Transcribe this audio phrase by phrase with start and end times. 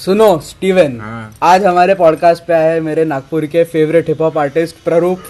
[0.00, 4.38] सुनो स्टीवन हाँ। आज हमारे पॉडकास्ट पे आए हैं मेरे नागपुर के favourite hip hop
[4.38, 5.22] artist Prarup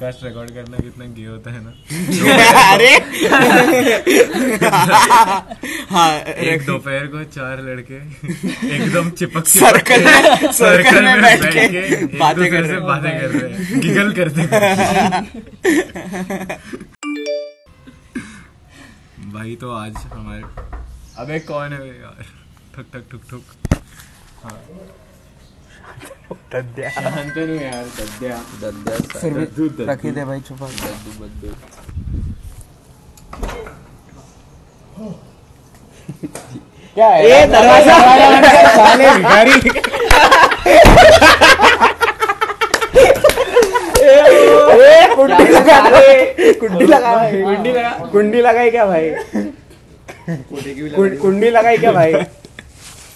[0.00, 1.72] podcast record करना कितना गे होता है ना?
[2.72, 2.92] अरे!
[5.90, 6.10] हाँ
[6.44, 7.98] एक दोपहर को चार लड़के
[8.76, 13.80] एकदम चिपक सर्कल में सर्कल में बैठ के बातें कर रहे बातें कर रहे हैं
[13.80, 14.46] गिगल करते
[19.32, 20.42] भाई तो आज हमारे
[21.18, 22.24] अबे कौन है यार?
[22.76, 23.44] ठक ठक ठुक ठुक।
[26.90, 28.36] शांतनु यार दद्या।
[29.92, 30.66] रखी दे भाई छुपा।
[36.94, 37.94] क्या है ये दरवाज़ा।
[38.76, 39.54] साले भिखारी
[45.16, 45.78] कुंडी लगा।
[46.60, 47.12] कुंडी लगा
[47.44, 49.10] कुंडी लगा। कुंडी लगाई क्या भाई?
[51.22, 52.12] कुंडी लगाई क्या भाई?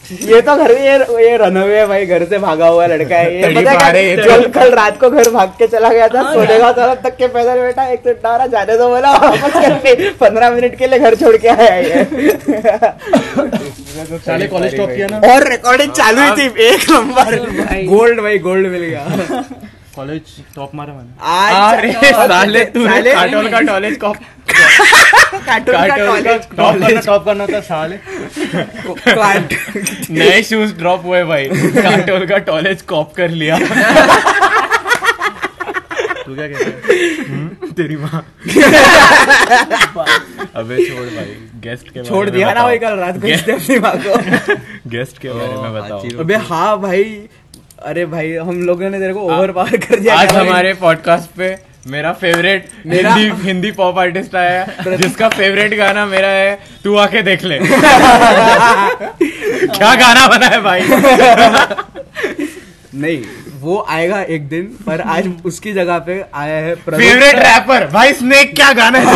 [0.04, 3.48] ये तो घर ये ये रनवे है भाई घर से भागा हुआ लड़का है। ये
[3.56, 6.98] पता है तो। कल कल रात को घर भाग के चला गया था सोनेगा तरफ़
[7.04, 10.86] तक के पैदल बैठा एक तो डारा जाने दो बोला वापस करके पंद्रह मिनट के
[10.86, 12.04] लिए घर छोड़ के आया ये।
[14.24, 17.36] साले कॉलेज टॉप किया ना। और रिकॉर्डिंग चालू ही थी एक नंबर।
[17.94, 19.04] गोल्ड भाई। गोल्ड मिल गया।
[19.96, 20.22] कॉलेज
[20.54, 21.12] टॉप मारा मैंने।
[22.28, 24.24] साले तू साले काटोल का कॉलेज कॉप टॉप
[27.00, 27.96] टॉप करना होता साले।
[30.10, 31.44] नए शूज़ ड्रॉप हुए भाई।
[31.76, 33.58] काटोल का कॉलेज कॉप कर लिया।
[36.24, 37.72] तू क्या कहता है?
[37.72, 38.20] तेरी माँ।
[40.56, 44.12] अबे छोड़ भाई गेस्ट के छोड़ दिया ना भाई कल रात को अपनी माँ को।
[44.90, 47.04] गेस्ट के बारे में बताओ। अबे हाँ भाई
[47.86, 51.48] अरे भाई हम लोगों ने तेरे को ओवर पावर कर दिया आज हमारे पॉडकास्ट पे
[51.86, 56.96] मेरा फेवरेट मेरा- हिंदी हिंदी पॉप आर्टिस्ट आया है जिसका फेवरेट गाना मेरा है तू
[56.96, 57.58] आके देख ले।
[59.68, 60.80] क्या गाना बना है भाई?
[62.94, 63.22] नहीं
[63.60, 68.54] वो आएगा एक दिन पर आज उसकी जगह पे आया है फेवरेट रैपर भाई स्नेक
[68.56, 69.04] क्या गाना है?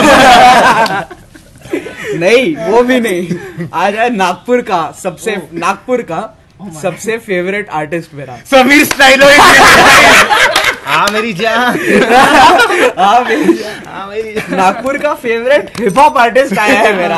[2.18, 3.36] नहीं वो भी नहीं।
[3.74, 6.34] आज है नागपुर का सबसे नागपुर का
[6.82, 9.26] सबसे फेवरेट आर्टिस्ट मेरा। समीर स्टाइलो
[10.88, 11.78] हाँ मेरी जान
[12.98, 17.16] हाँ मेरी- नागपुर का फेवरेट हिप हॉप आर्टिस्ट आया है मेरा?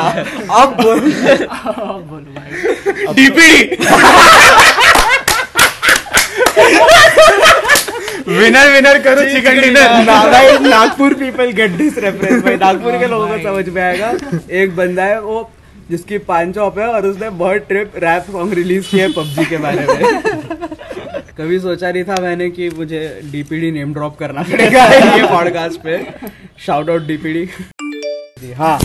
[0.61, 0.99] अब बोल।
[3.15, 3.77] डीपीडी
[8.27, 13.37] विनर विनर करो chicken dinner Nagpur people get this reference भाई। नागपुर के लोगों को
[13.43, 14.11] समझ में आएगा।
[14.61, 15.49] एक बंदा है वो
[15.91, 19.57] जिसकी पाँच चौप है और उसने बहुत ट्रिप रैप सॉन्ग रिलीज़ किया है पबजी के
[19.57, 20.21] बारे में।
[21.37, 22.99] कभी सोचा नहीं था मैंने कि मुझे
[23.31, 24.85] डीपीडी नेम ड्रॉप करना पड़ेगा
[25.17, 25.97] ये पॉडकास्ट पे।
[26.65, 27.49] शाउट आउट डीपीडी
[28.53, 28.79] हाँ।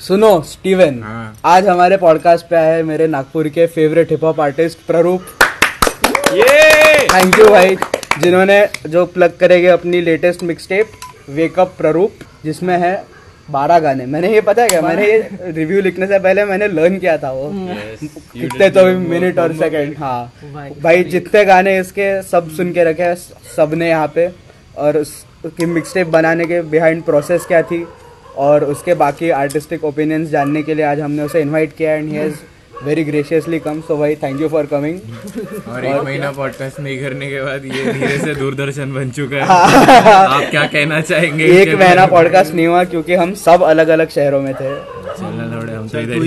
[0.00, 4.78] सुनो स्टीवन हाँ। आज हमारे पॉडकास्ट पे आए मेरे नागपुर के favourite hip hop artist
[4.86, 5.22] Prarup.
[7.14, 7.76] Thank you भाई।
[8.22, 10.90] जिन्होंने जो प्लग करेंगे अपनी लेटेस्ट मिक्सटेप
[11.28, 12.12] वेकअप प्ररूप
[12.44, 12.94] जिसमें है
[13.50, 14.80] बारह गाने। मैंने ये पता है क्या?
[14.80, 17.50] मैंने ये रिव्यू लिखने से पहले मैंने लर्न किया था वो।
[18.32, 20.32] कितने तो मिनट और सेकंड हाँ।
[20.82, 23.14] भाई जितने गाने इसके सब सुन के रखे
[23.56, 24.30] सबने यहाँ पे।
[24.76, 27.86] और उसकी मिक्स टेप बनाने के बिहाइंड प्रोसेस क्या थी?
[28.36, 32.16] और उसके बाकी आर्टिस्टिक ओपिनियंस जानने के लिए आज हमने उसे इनवाइट किया and he
[32.16, 32.34] has
[32.84, 34.98] very graciously come so भाई थैंक यू फॉर कमिंग
[35.68, 39.42] और एक महीना पॉडकास्ट नहीं करने के बाद ये धीरे से दूरदर्शन बन चुका है।
[40.34, 44.40] आप क्या कहना चाहेंगे एक महीना पॉडकास्ट नहीं हुआ क्योंकि हम सब अलग अलग शहरों
[44.42, 44.68] में थे।
[45.18, 46.26] हम तो तू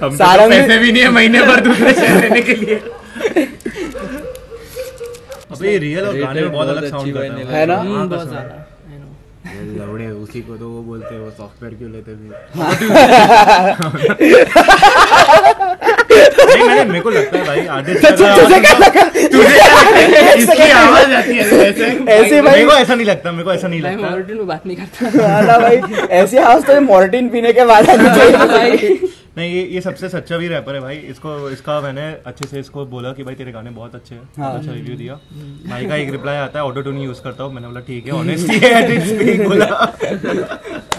[0.00, 2.76] तो सारंग पैसे भी नहीं है महीने भर दूसरे शहर लेने के लिए।
[5.50, 7.76] अबे ये रियल और गाने में बहुत अलग साउंड करता है। है ना?
[7.76, 8.69] हाँ, कसम।
[9.78, 12.28] लौड़े उसी को तो वो बोलते हैं वो सॉफ्टवेयर क्यों लेते भी
[16.10, 18.04] नहीं मैंने मेरे को लगता है भाई आर्टिस्ट
[20.36, 21.84] इसकी आवाज़ आती है ऐसे?
[22.12, 24.66] ऐसे भाई मेरे को ऐसा नहीं लगता मेरे को ऐसा नहीं लगता। मॉर्टिन में बात
[24.66, 25.76] नहीं करता। हाला भाई
[26.18, 28.98] ऐसी आवाज़ तो मॉर्टिन पीने के बाद आनी चाहिए
[29.36, 32.84] नहीं ये ये सबसे सच्चा भी रैपर है भाई। इसको इसका मैंने अच्छे से इसको
[32.86, 35.14] बोला कि भाई तेरे गाने बहुत अच्छे हैं। बहुत अच्छा रिव्यू दिया।
[35.70, 38.12] भाई का एक रिप्लाई आता है ऑटो टून यूज़ करता हूँ। मैंने बोला ठीक है
[38.12, 39.66] ऑनेस्टी है at its peak बोला।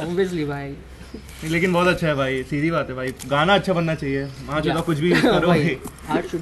[0.04, 0.74] ऑब्वियसली भाई।
[1.44, 4.82] लेकिन बहुत अच्छा है भाई सीधी बात है भाई। गाना अच्छा बनना चाहिए। वहाँ चलो
[4.82, 5.78] कुछ भी करो। भाई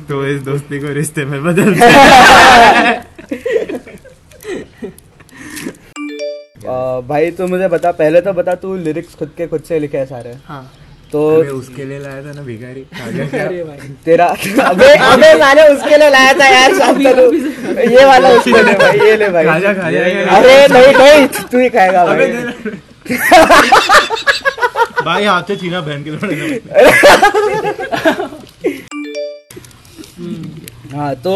[0.10, 1.74] तो इस दोस्ती को रिश्ते में बदल
[7.10, 10.06] भाई तू मुझे बता पहले तो बता तू लिरिक्स खुद के खुद से लिखे हैं
[10.06, 10.62] सारे। हाँ।
[11.12, 11.20] तो
[11.58, 12.82] उसके लिए लाया था ना भिखारी।
[14.06, 14.26] तेरा
[14.70, 16.72] अबे अबे साले उसके लिए लाया था यार
[17.92, 20.00] ये वाला उसके लिए भाई ये ले भाई। खाजा खाजा।
[20.38, 22.28] अरे नहीं नहीं तू ही खाएगा भाई।
[25.06, 26.60] भाई हाथ से छीना बहन के लिए
[30.94, 31.34] हाँ तो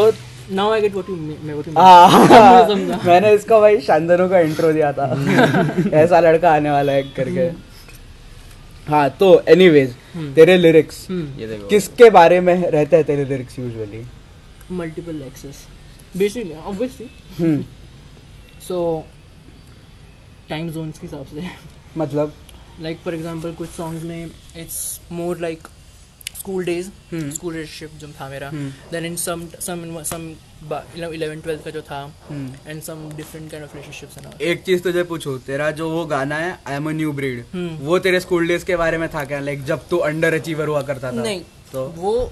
[0.51, 4.71] now I get what you मैं व्हाट यू हाँ, मैंने इसको भाई शांतनु का इंट्रो
[4.73, 5.05] दिया था।
[6.01, 7.47] ऐसा लड़का आने वाला है करके।
[8.89, 9.95] हाँ तो एनीवेज
[10.35, 11.05] तेरे लिरिक्स
[11.69, 14.03] किसके बारे में रहते हैं तेरे lyrics usually
[14.71, 15.65] multiple access
[16.17, 17.63] basically obviously hmm.
[18.67, 18.77] So
[20.49, 21.49] time zones के हिसाब से।
[21.97, 22.33] मतलब?
[22.81, 25.67] लाइक फॉर एग्जांपल कुछ सॉन्ग्स में it's more like
[26.37, 26.87] school days.
[27.33, 28.49] School relationship जो था मेरा.
[28.91, 30.23] देन इन सम सम सम
[30.69, 32.01] 11 12 का जो था.
[32.67, 36.57] And some different kind of relationships एक चीज़ तुझे पूछूँ तेरा जो वो गाना है
[36.67, 37.45] I am a new breed.
[37.81, 40.81] वो तेरे स्कूल डेज़ के बारे में था क्या लाइक जब तू अंडर अचीवर हुआ
[40.81, 41.41] करता था नहीं
[41.71, 42.31] तो वो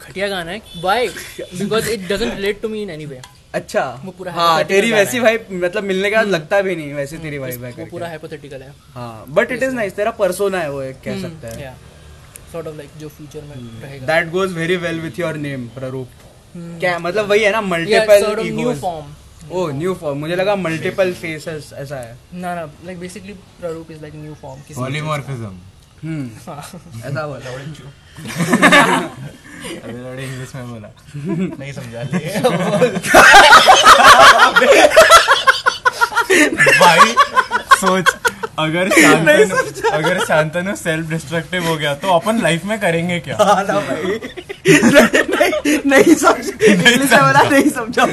[0.00, 3.20] घटिया गाना है why because it doesn't relate to me in any way
[3.56, 7.18] अच्छा। वो पूरा हाँ तेरी वैसी। भाई मतलब मिलने के बाद लगता भी नहीं वैसी
[7.18, 10.70] तेरी वाइब है वो पूरा हाइपोथेटिकल है। हाँ बट इट इज़ नाइस तेरा पर्सोना है
[10.72, 11.74] वो एक कह सकते हैं। या
[12.52, 16.08] सॉर्ट ऑफ़ लाइक जो फ्यूचर में रहेगा। That goes very well with your name Prarup
[16.56, 19.14] क्या मतलब वही है ना multiple new form
[19.52, 24.00] oh new form मुझे लगा मल्टीपल फेसेस ऐसा है। ना ना like basically Prarup is
[24.02, 27.50] like new form किसी पॉलीमॉर्फिज्म हम्म ऐसा बोला
[29.66, 30.88] अबे लड़े इंग्लिश में बोला।
[31.58, 32.02] नहीं समझा
[36.80, 37.14] भाई
[37.80, 38.14] सोच।
[38.58, 39.56] अगर शांतनु
[39.90, 43.36] अगर शांतनु सेल्फ डिस्ट्रक्टिव हो गया तो अपन लाइफ में करेंगे क्या?
[43.40, 44.20] हाँ ना भाई।
[44.68, 48.04] नहीं नहीं समझ इंग्लिश में बोला नहीं समझा।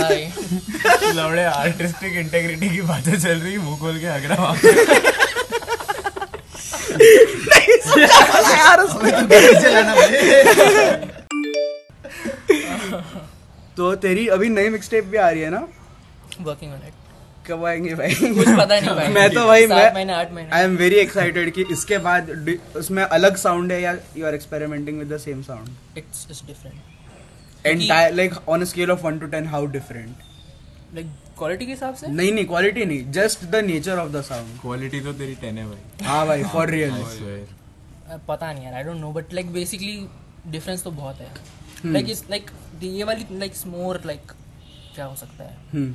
[0.00, 4.54] भाई। लौड़े आर्टिस्टिक इंटेग्रिटी की बातें चल रही मुँह खोल के हग रहा
[13.76, 15.66] तो तेरी अभी नई मिक्स टेप भी आ रही है ना?
[16.40, 16.92] वर्किंग ऑन इट
[17.46, 18.14] कब आएँगे भाई?
[18.14, 21.52] कुछ पता नहीं भाई। मैं तो भाई मैं महीने आठ महीने। आई एम वेरी एक्साइटेड
[21.54, 22.30] कि इसके बाद
[22.76, 26.76] उसमें अलग साउंड है या you are experimenting with the same sound it's it's different
[27.66, 30.16] entire like on scale of one to ten how different
[30.94, 31.06] like
[31.38, 32.06] quality के हिसाब से?
[32.06, 35.66] नहीं नहीं क्वालिटी नहीं just the nature of the sound quality तो तेरी टेन है
[35.68, 38.18] भाई। हाँ भाई फॉर रियल I swear.
[38.28, 39.96] पता नहीं यार I don't know but like basically
[40.46, 41.30] difference तो बहुत है.
[41.86, 42.50] लाइक इट्स लाइक
[42.82, 44.32] ये वाली लाइक मोर लाइक
[44.94, 45.86] क्या हो सकता है?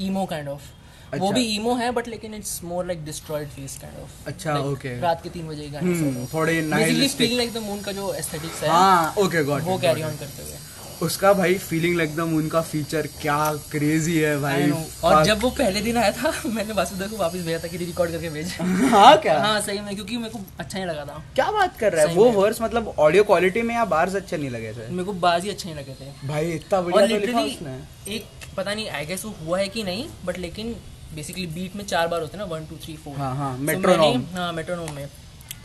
[0.00, 0.62] ईमो काइंड ऑफ़
[1.08, 4.54] वो अच्छा। भी ईमो है बट लेकिन it's more like destroyed face kind of अच्छा,
[4.64, 4.98] okay.
[5.02, 7.16] रात के तीन बजे गाने Hmm, थोड़े nihilistic.
[7.18, 10.42] Feeling like the moon का जो एस्थेटिक्स है हाँ ओके गॉट वो कैरी ऑन करते
[10.42, 10.58] हुए।
[11.02, 13.36] उसका भाई फीलिंग लाइक द मून का फीचर क्या
[13.70, 14.70] क्रेजी है भाई।
[15.04, 18.10] और जब वो पहले दिन आया था मैंने वासुदेव को वापस भेजा था कि रिकॉर्ड
[18.10, 18.52] करके भेज।
[18.90, 19.38] हाँ क्या?
[19.38, 22.14] हाँ सही में क्योंकि मेरे को अच्छा नहीं लगा था। क्या बात कर रहा है?
[22.14, 24.88] वो वर्स मतलब ऑडियो क्वालिटी में या बार्स अच्छे नहीं लगे थे?
[24.90, 28.88] मेरे को बाज ही अच्छे नहीं लगे थे। भाई इतना बढ़िया तो एक पता नहीं
[28.90, 30.76] आई गेस वो हुआ है कि नहीं बट लेकिन
[31.14, 33.56] बेसिकली बीट में चार बार होते हैं ना वन टू थ्री फोर हाँ, हाँ.
[33.58, 35.08] मैंने- हाँ मेट्रोनोम में।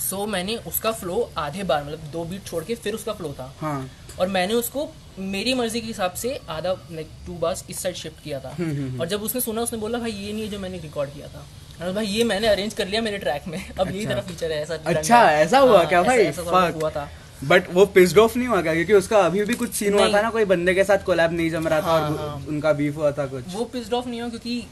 [0.10, 3.54] सो मैंने उसका फ्लो आधे बार मतलब दो बीट छोड़ के फिर उसका फ्लो था।
[3.62, 3.90] हाँ।
[4.20, 4.88] और मैंने उसको
[5.20, 9.00] मेरी मर्ज़ी के हिसाब से आधा लाइक टू बार्स इस साइड शिफ्ट किया था। हम्म,
[9.02, 11.92] और जब उसने सुना उसने बोला भाई ये नहीं है जो मैंने रिकॉर्ड किया था।
[11.92, 14.78] भाई ये मैंने अरेंज कर लिया मेरे ट्रैक में। अब यही तेरा फीचर है ऐसा
[14.86, 16.18] अच्छा ऐसा हुआ हाँ, क्या भाई?
[16.18, 17.10] ऐसा हुआ था।
[17.44, 18.74] बट वो पिस्ड ऑफ़ नहीं हुआ क्या?
[18.74, 21.50] क्योंकि उसका अभी भी कुछ सीन हुआ था ना कोई बंदे के साथ कोलैब नहीं
[21.52, 24.22] जम रहा था हाँ, और हाँ। उनका बीफ हुआ था कुछ। वो पिस्ड ऑफ़ नहीं
[24.22, 24.64] हुआ क्योंकि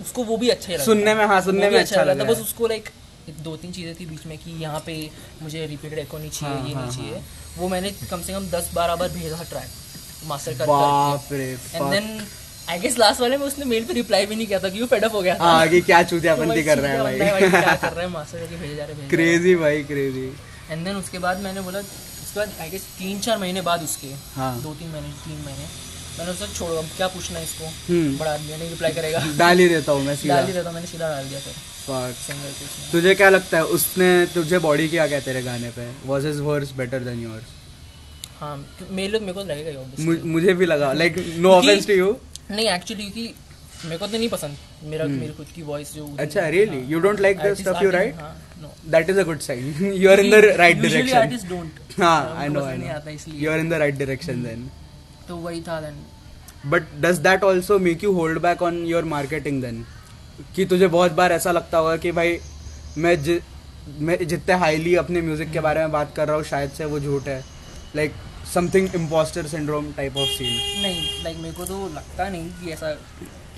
[0.00, 2.40] उसको वो भी अच्छा लगा सुनने। में, हाँ, सुनने में अच्छा लगा लगा था। बस
[2.40, 2.88] उसको लाइक
[3.44, 4.94] दो तीन चीज़ें थी बीच में कि यहाँ पे
[5.42, 7.22] मुझे रिपीटेड एको नहीं चाहिए हाँ, ये हाँ, नहीं चाहिए
[7.58, 11.34] वो मैंने कम से कम दस बारह बार भेजा ट्रैक मास्टर कर
[11.74, 12.20] and then
[12.70, 14.86] I guess last वाले में उसने मेल पे रिप्लाई भी नहीं किया था कि वो
[14.86, 17.18] फेडअप हो गया था। हाँ कि क्या चूतियापंती कर रहा है भाई।
[17.50, 20.26] क्या कर रहा है मास्टर करके भेजे जा रहे हैं क्रेजी भाई क्रेजी
[20.70, 24.12] एंड देन उसके बाद मैंने बोला उसके बाद आई गेस तीन चार महीने बाद उसके
[24.36, 25.66] हाँ। दो तीन महीने तीन महीने
[26.18, 27.66] मैंने उससे छोड़ो अब क्या पूछना है इसको?
[27.88, 30.70] हम्म। बड़ा आदमी नहीं रिप्लाई करेगा। डाल ही देता हूँ मैं सीधा। डाल ही रहता
[30.72, 31.54] मैंने सीधा डाल दिया फिर।
[32.92, 35.86] तुझे क्या लगता है उसने तुझे बॉडी किया क्या तेरे गाने पे?
[36.06, 37.46] Was is verse better than yours
[38.40, 38.56] हाँ
[38.90, 42.16] मेरे मेरे को लगेगा मुझे भी लगा। Like no offence to you
[42.50, 43.34] नहीं एक्चुअली क्योंकि
[43.84, 45.18] मेरे को तो नहीं पसंद। मेरा hmm.
[45.20, 48.14] मेरी खुद की वॉइस जो। अच्छा really you don't like the stuff you write
[48.94, 52.00] that is a good sign you are in the right direction artists don't.
[52.00, 52.84] हाँ I know I know
[53.34, 54.68] you are in the right direction then
[55.28, 56.02] तो वही था then
[56.70, 59.84] but does that also make you hold back on your marketing then
[60.56, 62.38] कि तुझे बहुत बार ऐसा लगता होगा कि भाई
[62.98, 63.38] मैं जि,
[64.00, 67.00] मैं जितने हाईली अपने म्यूज़िक के बारे में बात कर रहा हूँ शायद से वो
[67.00, 67.42] झूठ है।
[67.96, 68.12] Like
[68.54, 72.90] something impostor syndrome type of scene नहीं लाइक मेरे को तो लगता नहीं कि ऐसा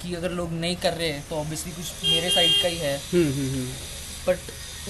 [0.03, 2.97] कि अगर लोग नहीं कर रहे हैं तो ऑब्वियसली कुछ मेरे साइड का ही है।
[3.13, 3.67] हम्म, हम्म, हम्म।
[4.29, 4.39] बट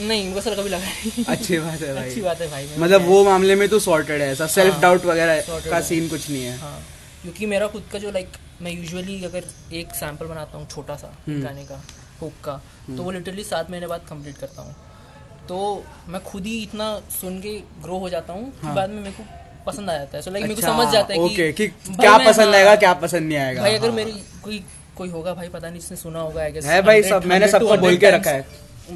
[0.08, 3.06] नहीं मुझे ऐसा कभी लगा नहीं। अच्छी बात है भाई। अच्छी बात है भाई मतलब
[3.06, 6.42] वो मामले में तो सॉर्टेड है ऐसा सेल्फ हाँ, डाउट वगैरह का सीन कुछ नहीं
[6.44, 6.78] है। हाँ
[7.22, 8.28] क्योंकि मेरा खुद का जो लाइक
[8.62, 11.80] मैं यूजुअली अगर एक सैंपल बनाता हूँ छोटा सा हम्म। गाने का
[12.20, 14.74] हुक का तो वो लिटरली सात महीने बाद कंप्लीट करता हूँ।
[15.48, 15.58] तो
[16.08, 16.86] मैं खुद ही इतना
[17.20, 19.24] सुन के ग्रो हो जाता हूँ कि बाद में मेरे को
[19.66, 21.66] पसंद आ जाता है। सो लाइक मेरे को हाँ। अच्छा, समझ जाता है ओके कि
[21.66, 24.64] भाई क्या पसंद हाँ, आएगा क्या पसंद नहीं आएगा। भाई अगर हाँ। मेरी कोई
[24.96, 27.76] कोई होगा भाई पता नहीं जिसने सुना होगा आई गेस है भाई, सब- मैंने सबको
[27.76, 28.46] बोल के रखा है।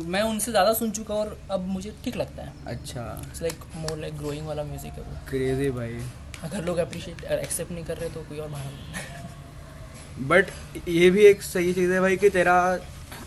[0.06, 3.98] मैं उनसे ज़्यादा सुन चुका और अब मुझे ठीक लगता है। अच्छा। It's like more
[3.98, 5.98] like growing वाला म्यूज़िक है वो। क्रेजी भाई।
[6.44, 9.34] अगर लोग अप्रिशिएट एक्सेप्ट नहीं कर रहे तो कोई और बहाना
[10.20, 10.50] बट
[10.88, 12.56] ये भी एक सही चीज़ है भाई कि तेरा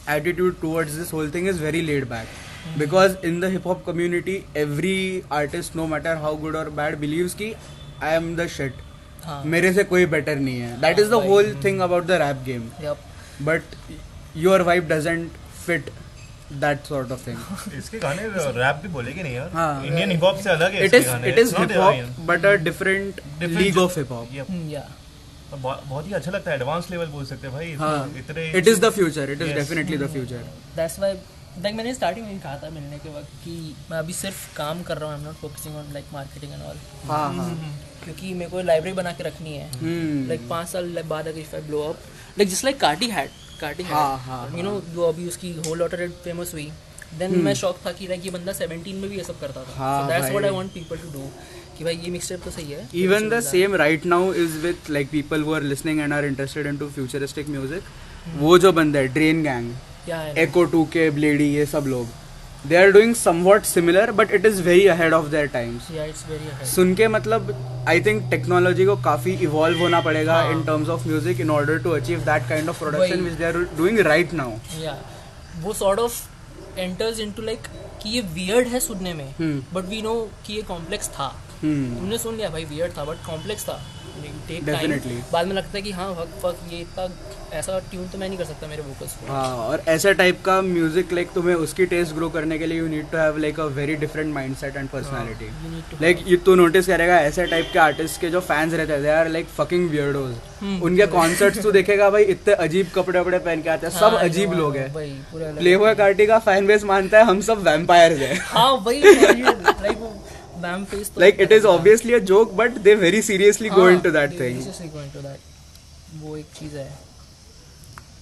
[0.10, 4.44] attitude towards this whole thing is very laid back because in the hip hop community
[4.58, 7.54] every artist no matter how good और बैड बिलीव्स कि
[8.04, 8.74] आई एम द शिट
[9.24, 9.44] हाँ.
[9.46, 10.80] मेरे से कोई बेटर नहीं है.
[10.82, 12.70] That is the whole thing about the rap game
[13.46, 13.76] but
[14.38, 15.32] your vibe doesn't
[15.66, 15.90] fit
[16.54, 18.28] that sort of thing इसके गाने
[18.58, 19.50] रैप भी बोलेगे नहीं यार?
[19.54, 22.54] हाँ। इंडियन हिप हॉप से अलग है it is it is hip hop but a
[22.64, 24.28] different league of hip hop
[25.52, 25.62] Yep.
[25.90, 28.80] बहुत ही अच्छा लगता है एडवांस लेवल बोल सकते हैं भाई हाँ। इतने it is
[28.82, 30.44] the future it is definitely the future
[30.76, 31.14] that's why
[31.64, 33.54] like मैंने स्टार्टिंग में कहा था मिलने के वक्त कि
[33.92, 36.62] मैं अभी सिर्फ़ काम कर रहा हूँ I am not focusing on like marketing and
[36.64, 36.78] all
[37.08, 37.50] हाँ। हाँ
[38.04, 41.62] क्योंकि मेरे को लाइब्रेरी बना के रखनी है। लाइक पाँच साल बाद अगर if I
[41.62, 42.04] blow up
[42.38, 43.30] like just like Carti had
[43.62, 46.72] Carti हाँ, हाँ, हैड यू नो जो अभी उसकी होल लॉटर फ़ेमस हुई।
[47.20, 49.72] देन मैं शौक था कि लाइक ये बंदा 17 में भी ये सब करता था।
[50.02, 51.30] So that's what I want people to do
[51.80, 55.12] कि भाई ये मिक्सटेप तो सही है। Even the same right now is with like
[55.12, 57.92] people who are listening and are interested into futuristic music.
[58.40, 62.08] वो जो बंदा है Drain Gang Ecco two K bloody ये सब लोग
[62.68, 65.88] they are doing somewhat similar but it is very ahead of their times
[66.74, 67.54] सुन के मतलब
[67.90, 71.92] I think technology को काफ़ी इवॉल्व होना पड़ेगा। In terms of music in order to
[71.92, 74.52] achieve that kind of production which they are doing right now
[75.62, 77.68] वो sort of enters into like
[78.02, 79.28] कि ये weird है सुनने में।
[79.74, 83.64] बट वी नो कि ये कॉम्प्लेक्स था। हमने सुन लिया भाई वियर्ड था बट कॉम्प्लेक्स
[83.70, 83.80] था।
[84.48, 84.92] टेक टाइम
[85.32, 87.08] बाद में लगता है कि हाँ फक फक ये इतना
[87.58, 90.60] ऐसा ट्यून तो मैं नहीं कर सकता मेरे वोकल्स को। हाँ और ऐसा टाइप का
[90.62, 93.66] म्यूज़िक लाइक तुम्हें उसकी टेस्ट ग्रो करने के लिए you need to have like a
[93.78, 95.50] very different mindset and personality
[96.02, 99.10] like ये तू नोटिस करेगा ऐसे टाइप के आर्टिस्ट के जो फैंस रहते हैं they
[99.12, 100.82] are like fucking weirdos hmm.
[100.84, 104.24] उनके कॉन्सर्ट्स तू देखेगा भाई इतने अजीब कपड़े वपड़े पहन के आते हैं सब हाँ,
[104.24, 107.62] अजीब लोग हैं। वही पूरा अलग- प्लेबॉय कार्टी का फ़ैन बेस मानता है हम सब
[107.68, 109.02] वैम्पायर्स हैं। हाँ वही।
[110.60, 113.90] वो बैम फेस तो like it is obviously a joke but they very seriously go
[113.90, 114.62] into that thing
[114.94, 115.40] going to that
[116.22, 116.90] वो एक चीज़ है।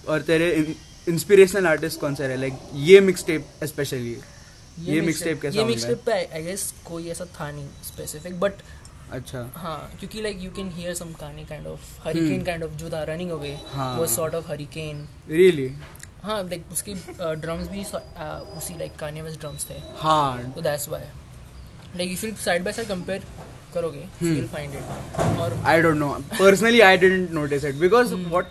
[0.08, 0.48] और तेरे
[1.08, 2.36] इंस्पिरेशनल आर्टिस्ट कौन से रहे?
[2.36, 4.16] लाइक ये मिक्स टेप स्पेशली
[4.80, 5.70] ये mixtape कैसा ये होगा?
[5.70, 8.52] मिक्सटेप पे आई गेस कोई ऐसा था नहीं स्पेसिफिक बट
[9.12, 12.90] अच्छा। हाँ क्योंकि like you can hear some कहानी kind of hurricane kind of जो
[12.90, 15.68] था रनिंग अवे हाँ। वो सॉर्ट ऑफ़ हरिकेन रियली
[16.22, 16.94] हाँ लाइक उसके
[17.36, 18.00] ड्रम्स भी uh,
[18.58, 21.02] उसी लाइक कान्ये वेस्ट ड्रम्स थे। हाँ। तो that's why
[21.96, 23.22] like if you side by side compare
[23.74, 28.14] करोगे यू विल फाइंड इट और I don't know personally I didn't notice it because
[28.14, 28.46] what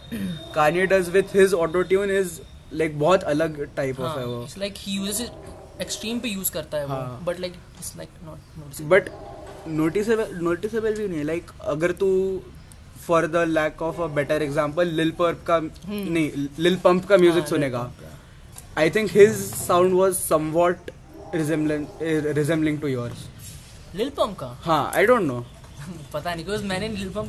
[0.55, 2.39] Kanye does with his auto tune is
[2.73, 4.43] like बहुत अलग type of है वो.
[4.43, 8.09] It's like he uses it extreme पे use करता है वो but like it's like
[8.25, 9.09] not noticeable but
[9.69, 12.09] noticeable noticeable भी नहीं लाइक अगर तू
[13.07, 17.47] for the lack of a better example Lil Purp का नहीं लिल पंप का म्यूज़िक
[17.47, 17.89] सुनेगा.
[18.77, 20.91] I think his sound was somewhat
[21.35, 23.27] resembling to yours
[23.95, 24.47] Lil Pump का?
[24.63, 25.45] हाँ आई डोंट नो
[26.13, 27.27] पता नहीं क्योंकि मैंने लिल पम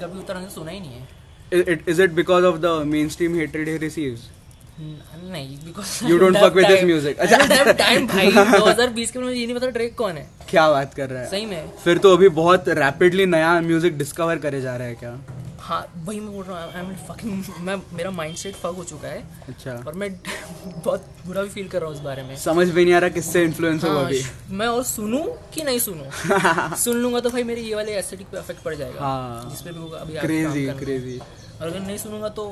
[0.00, 2.66] कभी उतना से सुना ही नहीं है। Is it because of the
[3.08, 4.30] mainstream hated he receives
[4.80, 7.36] नहीं because you don't fuck with this music अच्छा।
[10.50, 14.76] क्या बात कर रहा है। फिर तो अभी बहुत रैपिडली नया म्यूज़िक डिस्कवर करे जा
[14.76, 15.12] रहा है क्या?
[15.66, 18.84] हाँ वही मैं बोल रहा हूँ आई एम फकिंग मैं मेरा माइंड सेट फक हो
[18.84, 20.10] चुका है। अच्छा। और मैं
[20.84, 23.10] बहुत बुरा भी फील कर रहा हूँ उस बारे में। समझ भी नहीं आ रहा
[23.10, 24.22] किससे इन्फ्लुएंस होगा हाँ, अभी।
[24.56, 25.22] मैं और सुनूं
[25.54, 26.74] कि नहीं सुनूं?
[26.84, 29.72] सुन लूँगा तो भाई मेरे ये वाले एस्थेटिक पे इफ़ेक्ट पड़ जाएगा। हाँ। जिस पे
[29.72, 32.46] भी होगा अभी क्रेजी क्रेजी और अगर नहीं सुनूँगा तो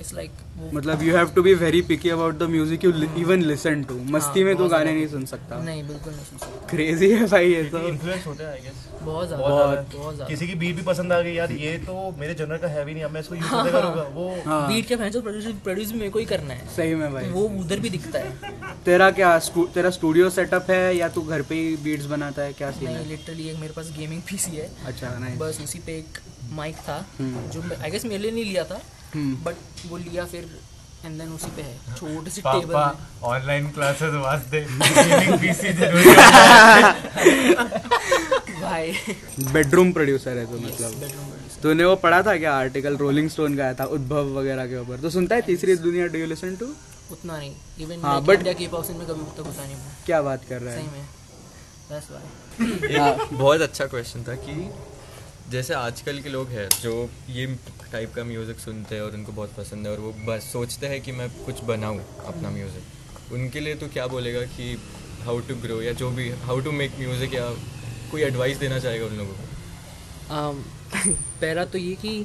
[0.00, 0.30] इट्स लाइक
[0.74, 4.40] मतलब you have to be very picky about the music you even listen to मस्ती
[4.40, 7.52] हाँ, में तो गाने नहीं सुन सकता। नहीं बिल्कुल नहीं सुन सकता। क्रेजी है भाई
[7.52, 10.82] ये तो। इन्फ्लुएंस होता है आई गेस बहुत ज़्यादा बहुत। ज़्यादा। किसी की बीट भी
[10.82, 13.34] पसंद आ गई यार ये तो मेरे जनर का है भी नहीं अब मैं इसको
[13.34, 16.54] यूज़ कैसे करूँगा। वो हाँ। बीट के फैंस प्रोड्यूस प्रोड्यूस भी मेरे को ही करना
[16.54, 18.52] है। सही में भाई। वो उधर भी दिखता है।
[18.84, 19.38] तेरा क्या
[19.74, 22.52] तेरा स्टूडियो सेटअप है या तू घर पे ही बीट्स बनाता है?
[22.52, 23.08] क्या सीन है?
[23.08, 26.18] लिटरली एक मेरे पास गेमिंग पीसी है। अच्छा नहीं बस उसी पे एक
[26.52, 28.80] माइक था हम्म। जो आई गेस मेरे लिए नहीं लिया था।
[29.16, 29.56] बट
[29.86, 30.58] वो लिया फिर
[31.04, 35.72] एंड देन उसी पे है। छोटे से टेबल पापा में। ऑनलाइन क्लासेस वास्ते गेमिंग पीसी
[35.72, 36.22] ज़रूरी है।
[38.62, 38.92] भाई।
[39.52, 41.10] बेडरूम प्रोड्यूसर है तो मतलब।
[41.62, 42.54] तूने वो पढ़ा था क्या?
[42.54, 46.06] आर्टिकल रोलिंग स्टोन का आया था उद्भव वगैरह के ऊपर। तो सुनता है तीसरी दुनिया
[46.06, 46.66] डू यू लिसन टू
[47.12, 50.42] उतना नहीं। इवन हाँ, but- इंडिया की पॉप में कभी तक घुसा नहीं क्या बात
[50.48, 50.80] कर रहा है?
[50.80, 51.06] सही में।
[51.90, 54.52] दैट्स व्हाई हाँ, बहुत अच्छा क्वेश्चन था कि
[55.50, 56.92] जैसे आजकल के लोग हैं जो
[57.30, 57.46] ये
[57.92, 61.00] टाइप का म्यूज़िक सुनते हैं और उनको बहुत पसंद है और वो बस सोचते हैं
[61.02, 64.72] कि मैं कुछ बनाऊँ अपना म्यूज़िक उनके लिए तो क्या बोलेगा कि
[65.24, 67.48] हाउ टू ग्रो या जो भी हाउ टू मेक म्यूज़िक या
[68.10, 69.52] कोई एडवाइस देना चाहेगा उन लोगों को?
[70.34, 70.64] Um,
[71.40, 72.18] पहला तो ये कि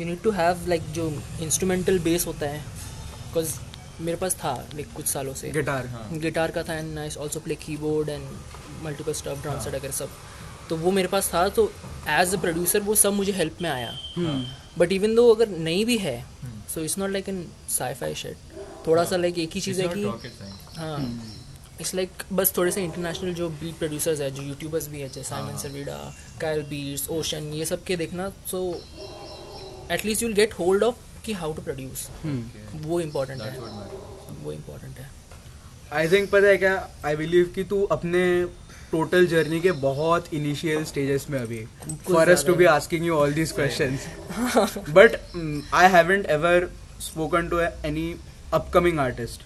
[0.00, 1.08] you need to have like जो
[1.42, 3.54] इंस्ट्रूमेंटल बेस होता है बिकॉज़
[4.00, 6.08] मेरे पास था लाइक कुछ सालों से। गिटार हाँ.
[6.12, 8.28] गिटार का था and I also play keyboard and
[8.82, 10.08] multiple stuff drum set वगैरह सब।
[10.68, 11.70] तो वो मेरे पास था तो
[12.10, 13.92] एज अ प्रोड्यूसर वो सब मुझे हेल्प में आया।
[14.78, 16.18] बट इवन दो अगर नहीं भी है
[16.74, 18.36] so it's not like in sci-fi शेट
[18.86, 20.04] थोड़ा सा लाइक एक ही चीज़ है कि
[20.76, 21.00] हाँ।
[21.80, 25.22] इट्स लाइक बस थोड़े से इंटरनेशनल जो बीट प्रोड्यूसर्स है जो यूट्यूबर्स भी है जैसे
[25.28, 25.96] साइमन सर्विडा
[26.40, 28.62] कायल बीट्स ओशन ये सब के देखना so
[29.92, 30.96] at least you'll get hold of
[31.26, 32.08] कि हाउ टू प्रोड्यूस
[32.84, 33.58] वो इम्पोर्टेंट है।
[34.42, 35.10] वो इम्पोर्टेंट है।
[35.92, 36.88] आई थिंक पता है क्या?
[37.04, 38.22] आई बिलीव कि तू अपने
[38.96, 41.64] टोटल जर्नी के बहुत इनिशियल स्टेजेस में अभी।
[42.06, 44.06] For us to be asking you all these questions
[44.90, 45.16] but
[45.74, 46.68] I haven't ever
[47.00, 48.14] spoken to any
[48.54, 49.42] upcoming artist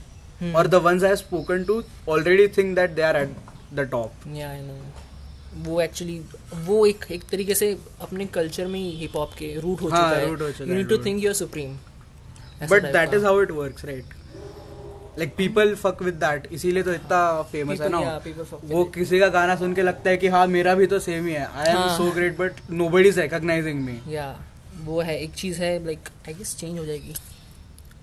[0.57, 3.35] और the ones I spoken to already think that they are at
[3.75, 4.13] the top
[5.67, 6.21] वो actually
[6.67, 10.03] वो एक एक तरीके से अपने culture में ही हिप हॉप के रूट हो हाँ,
[10.03, 11.77] चुका है। You need to think you are supreme
[12.71, 14.15] but that is how it works right
[15.21, 17.21] like people fuck with that इसीलिए तो इतना
[17.53, 20.17] फ़ेमस है ना yeah, people fuck with वो किसी का गाना सुन के लगता है
[20.17, 21.89] कि हाँ मेरा भी तो सेम ही है। I am.
[21.97, 24.29] So great but nobody is recognising me या
[24.85, 27.15] वो है एक चीज़ है लाइक आई गेस चेंज हो जाएगी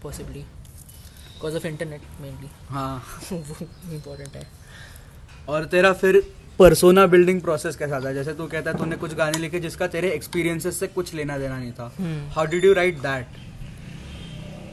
[0.03, 2.95] possibly because of internet mainly हाँ।
[3.31, 4.47] वो इम्पोर्टेंट है।
[5.49, 6.21] और तेरा फिर
[6.59, 8.11] पर्सोना बिल्डिंग प्रोसेस कैसा था?
[8.13, 11.57] जैसे तू कहता है तूने कुछ गाने लिखे जिसका तेरे एक्सपीरियंसेस से कुछ लेना देना
[11.57, 11.91] नहीं था।
[12.35, 13.25] How did you write that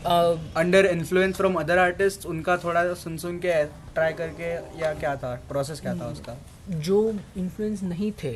[0.07, 5.35] under influence from other artist उनका थोड़ा सुन सुन के ट्राई करके या क्या था?
[5.49, 6.37] प्रोसेस क्या था उसका?
[6.71, 6.99] जो
[7.37, 8.33] इन्फ्लुएंस नहीं थे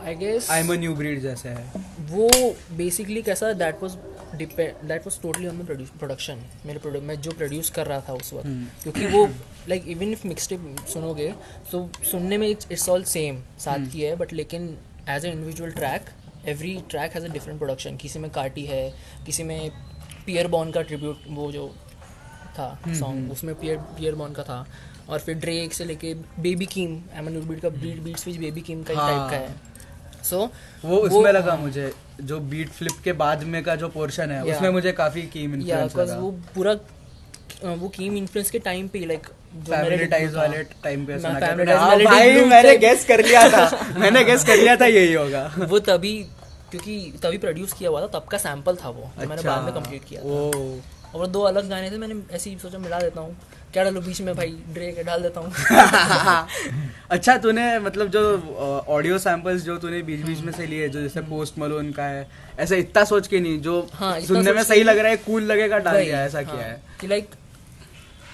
[0.00, 2.28] I guess I am a new breed जैसे है। वो
[2.76, 3.96] बेसिकली कैसा that was
[4.34, 8.32] that was totally on the production मेरे प्रोडक्ट मैं जो प्रोड्यूस कर रहा था उस
[8.34, 9.26] वक्त। क्योंकि वो
[9.68, 11.32] लाइक इवन इफ़ मिक्सटेप सुनोगे
[11.72, 14.76] तो सुनने में इट्स ऑल सेम साथ की है बट लेकिन
[15.08, 16.10] as a individual track
[16.48, 18.82] every track has a different production किसी में कार्टी है
[19.26, 19.70] किसी में
[20.26, 21.68] पियर बॉन का ट्रिब्यूट वो जो
[22.58, 24.64] था सॉन्ग उसमें पियर पियर बॉन का था।
[25.08, 28.82] और फिर ड्रेक से लेके बेबी कीम एमन बीट का beat beats which Baby Keem
[28.82, 30.38] का टाइप का है। सो
[30.84, 34.70] वो उसमें लगा मुझे जो बीट फ्लिप के बाद में का जो पोर्शन है उसमें
[34.70, 36.72] मुझे काफ़ी कीम इन्फ्लुएंस लगा। वो पूरा
[37.74, 41.80] वो कीम इन्फ्लुएंस के टाइम पे लाइक फैमिली वाले टाइम पे सुना Family क्या Ties
[41.80, 43.64] हाँ वाले भाई मैंने गेस कर लिया था।
[43.98, 46.14] मैंने गेस कर लिया था यही होगा। वो तभी
[46.70, 49.74] क्योंकि तभी प्रोड्यूस किया हुआ था तब का सैंपल था वो मैंने अच्छा। बाद में
[49.74, 50.22] कंप्लीट किया
[51.14, 53.36] और दो अलग गाने थे मैंने ऐसे ही सोचा मिला देता हूँ।
[53.72, 55.52] क्या डालूं बीच में भाई ड्रेक डाल देता हूँ।
[57.10, 58.22] अच्छा तूने मतलब जो
[58.88, 62.26] ऑडियो सैंपल्स जो तूने बीच बीच में से लिए जो जैसे पोस्ट मलोन का है
[62.58, 65.78] ऐसा इतना सोच के नहीं जो हाँ, सुनने में सही लग रहा है कूल लगेगा
[65.78, 67.28] डाल दिया ऐसा हाँ, किया है कि लाइक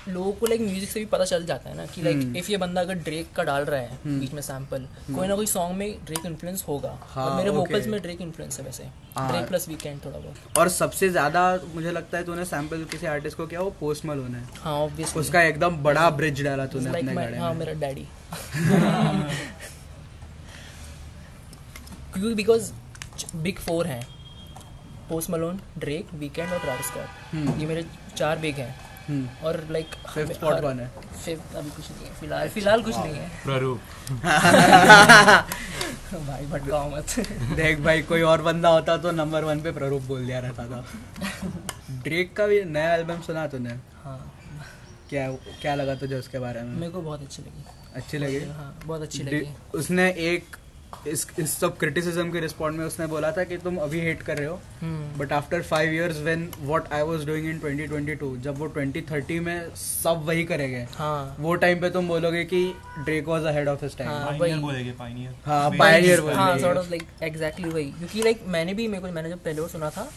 [0.09, 2.51] लोगों को लाइक म्यूज़िक से भी पता चल जाता है ना कि हम्म। लाइक इफ़
[2.51, 5.77] ये बंदा अगर ड्रेक का डाल रहा है बीच में सैंपल कोई ना कोई सॉन्ग
[5.77, 8.85] में ड्रेक इन्फ्लुएंस होगा। हाँ, और मेरे वोकल्स में ड्रेक इन्फ्लुएंस है वैसे।
[9.17, 11.43] हाँ। ड्रेक प्लस वीकेंड थोड़ा बहुत। और सबसे ज़्यादा
[11.75, 15.21] मुझे लगता है तूने सैंपल किसी आर्टिस्ट को किया वो पोस्ट मलोन है। हाँ ऑब्वियसली
[15.21, 18.07] उसका एकदम बड़ा ब्रिज डाला तूने अपने गाने हाँ में। मेरा डैडी
[22.13, 22.73] क्योंकि बिकॉज़
[23.37, 24.07] बिग फोर हैं।
[25.09, 27.85] पोस्ट मलोन ड्रेक वीकेंड और ट्रैविस स्कॉट ये मेरे
[28.17, 28.90] चार बिग हैं। हम्म।
[29.45, 30.91] और लाइक Fifth spot कौन है?
[31.25, 33.81] फिफ्थ अभी कुछ नहीं है फ़िलहाल फ़िलहाल कुछ नहीं है। प्ररूप।
[36.15, 37.05] भाई भटकाओ मत।
[37.57, 40.85] देख भाई कोई और बंदा होता तो नंबर वन पे प्ररूप बोल दिया रहता था।
[41.91, 43.79] ड्रेक का भी नया एल्बम सुना तूने?
[44.05, 44.33] हाँ।
[45.11, 46.81] क्या क्या लगा तुझे उसके बारे में?
[46.81, 48.39] मेरे को बहुत अच्छी लगी। अच्छी लगी?
[48.39, 50.57] हाँ बहुत अच्छी लगी। उसने एक
[51.07, 54.37] इस इस सब क्रिटिसिज्म के रिस्पॉन्ड में उसने बोला था कि तुम अभी हेट कर
[54.39, 58.59] रहे हो हम्म। But after five years when what I was doing in 2022 जब
[58.59, 62.63] वो 2030 में सब वही करेंगे हाँ। वो टाइम पे तुम बोलोगे कि
[62.99, 66.91] Drake was ahead of his time हाँ। बोलेंगे पाइनियर हाँ पायनियर हाँ बोलेंगे। सॉर्ट ऑफ़
[66.91, 70.09] लाइक एग्जैक्टली वही। क्योंकि लाइक मैंने भी मेरे को मैंने जब पहले सुना था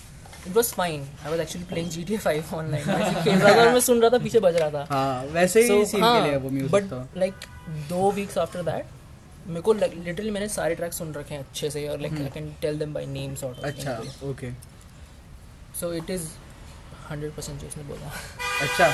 [0.48, 3.72] it was fine I was actually playing GTA 5 online मैं खेल रहा था और
[3.74, 6.50] मैं सुन रहा था पीछे बज रहा था। हाँ वैसे ही सीन के लिए वो
[6.50, 7.48] म्यूज़िक बट लाइक
[7.90, 9.02] दो वीक्स आफ्टर दैट
[9.48, 12.54] मेरे को लिटरली मैंने सारे ट्रैक सुन रखे हैं अच्छे से और like I can
[12.62, 13.98] tell them by name sort of अच्छा
[14.30, 14.52] ओके
[15.80, 16.28] सो इट इज़
[17.12, 18.12] 100% जो उसने बोला।
[18.62, 18.92] अच्छा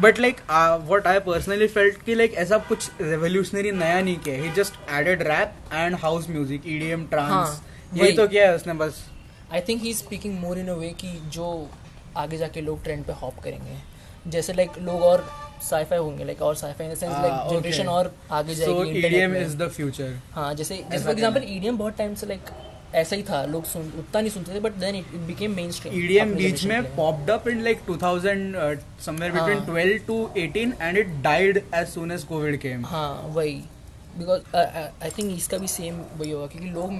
[0.00, 4.50] but like what I personally felt कि लाइक ऐसा कुछ रेवोल्यूशनरी नया नहीं किया ही।
[4.56, 7.60] Just added rap and house music EDM trance
[7.94, 9.04] यही तो किया है उसने बस।
[9.52, 11.48] I think he is speaking more in a way कि जो
[12.16, 13.76] आगे जाके लोग ट्रेंड पे हॉप करेंगे।
[14.26, 15.24] जैसे लाइक लोग और
[15.68, 19.56] साईफाई होंगे लाइक और sci fi in the sense like generation और आगे जाएगी ईडीएम इज़
[19.56, 22.50] द फ्यूचर हाँ जैसे जैसे फॉर एग्जांपल ईडीएम बहुत टाइम से लाइक
[22.94, 26.34] ऐसा ही था लोग सुन उतना नहीं सुनते थे but then it became mainstream EDM
[26.36, 28.72] बीच में popped up in like 2000 uh,
[29.06, 29.66] somewhere between हाँ.
[29.68, 32.84] 12 to 18 and it died as soon as COVID came.
[32.86, 33.54] हाँ वही।
[34.18, 36.90] बिकॉज़ आई थिंक इसका भी सेम वही होगा क्योंकि लोग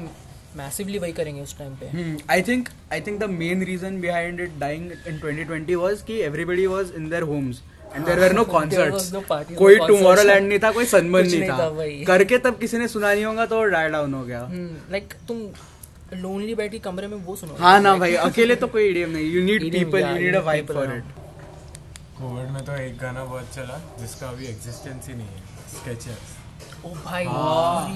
[0.56, 2.16] मैसिवली वही करेंगे उस टाइम पे। Hmm.
[2.36, 6.66] I think I think the main reason behind it dying in 2020 was कि everybody
[6.76, 7.60] was in their homes.
[7.94, 9.12] And there were no There was concerts.
[9.12, 9.90] no parties, कोई concerts.
[9.90, 13.62] Tomorrowland नहीं था कोई sunburn नहीं था। करके तब किसी ने सुना नहीं होगा तो
[13.74, 14.40] डाई डाउन हो गया।
[14.92, 15.38] लाइक तुम
[16.18, 19.42] लोनली बैठ कमरे में वो सुनो। हाँ ना भाई अकेले तो कोई EDM नहीं। You
[19.44, 21.04] need people you need a vibe for it
[22.18, 25.42] COVID में तो एक गाना बहुत चला जिसका अभी एग्जिस्टेंस ही नहीं है
[25.74, 26.38] स्केचेस
[26.84, 27.24] ओ भाई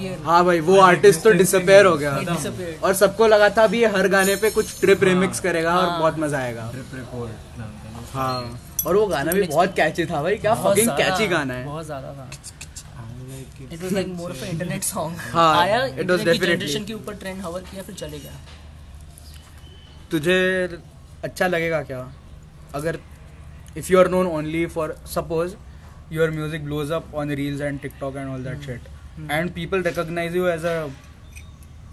[0.03, 2.11] ये हाँ भाई वो आर्टिस्ट तो डिसअपेयर हो गया।
[2.83, 5.99] और सबको लगा था अभी ये हर गाने पे कुछ ट्रिप रिमिक्स करेगा और हाँ।
[5.99, 7.71] बहुत मज़ा आएगा। ट्रिप रिपोर्ट ना
[8.13, 11.85] हाँ। और वो गाना भी बहुत कैची था भाई क्या फकिंग कैची गाना है। बहुत
[11.85, 12.29] ज़्यादा था।
[13.71, 16.55] It was like more of internet song हाँ, आया it was इंटरनेट की definitely.
[16.55, 18.31] जनरेशन के ऊपर ट्रेंड हवर किया फिर चले गया।
[20.11, 20.37] तुझे
[21.23, 21.99] अच्छा लगेगा क्या?
[22.75, 22.99] अगर
[23.77, 25.55] if you are known only for suppose
[26.11, 28.81] your music blows up on reels and TikTok and all that shit
[29.31, 30.87] and people recognise you as a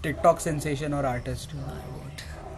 [0.02, 1.56] TikTok sensation और artist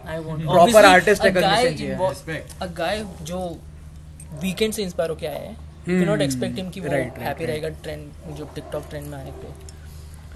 [0.07, 2.41] I want Proper artist recognition चाहिए.
[2.63, 3.39] A guy जो
[4.43, 5.57] Weeknd से inspire होके आया है।
[5.89, 9.49] You not expect him कि वो happy रहेगा ट्रेंड जो टिकटॉक ट्रेंड में आने पे।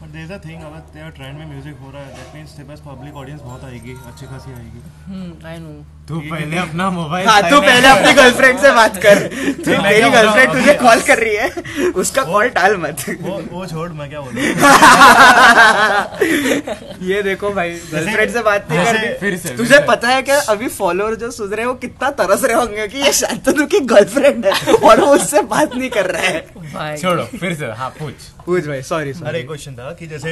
[0.01, 2.57] But there is a thing अगर तेरा ट्रेंड में म्यूज़िक हो रहा है दैट मींस
[2.57, 5.73] तेरे पास पब्लिक ऑडियंस बहुत आएगी अच्छी खासी आएगी। हम्म आई नो
[6.11, 9.19] तू पहले अपना मोबाइल हाँ तू पहले अपनी गर्लफ्रेंड से बात कर।
[9.65, 13.89] तू मेरी गर्लफ्रेंड तुझे कॉल कर रही है। उसका कॉल टाल मत। वो वो छोड़
[14.01, 14.43] मैं क्या बोलूँ?
[17.11, 20.69] ये देखो भाई गर्लफ्रेंड से बात नहीं कर फिर से, तुझे पता है क्या अभी
[20.79, 24.47] फॉलोअर जो सुन रहे हैं वो कितना तरस रहे होंगे कि ये शांतनु की गर्लफ्रेंड
[24.47, 28.15] है और वो उससे बात नहीं कर रहा है। छोड़ो फिर से हाँ पूछ।
[28.47, 30.29] पूछ भाई सॉरी अरे एक क्वेश्चन था कि जैसे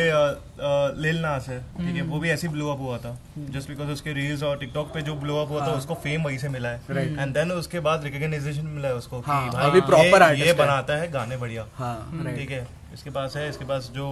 [1.02, 3.16] लिल नास है ठीक है वो भी ऐसे ब्लो अप हुआ था
[3.56, 6.38] जस्ट बिकॉज़ उसके रील्स और टिकटॉक पे जो ब्लो अप हुआ था उसको फेम वहीं
[6.38, 6.80] से मिला है।
[7.22, 10.52] एंड देन उसके बाद रिकॉग्नाइजेशन मिला है उसको कि हाँ, भाई अभी प्रॉपर ये- ये
[10.52, 12.66] बनाता है गाने बढ़िया। हाँ ठीक है?
[12.98, 14.04] इसके पास है इसके पास जो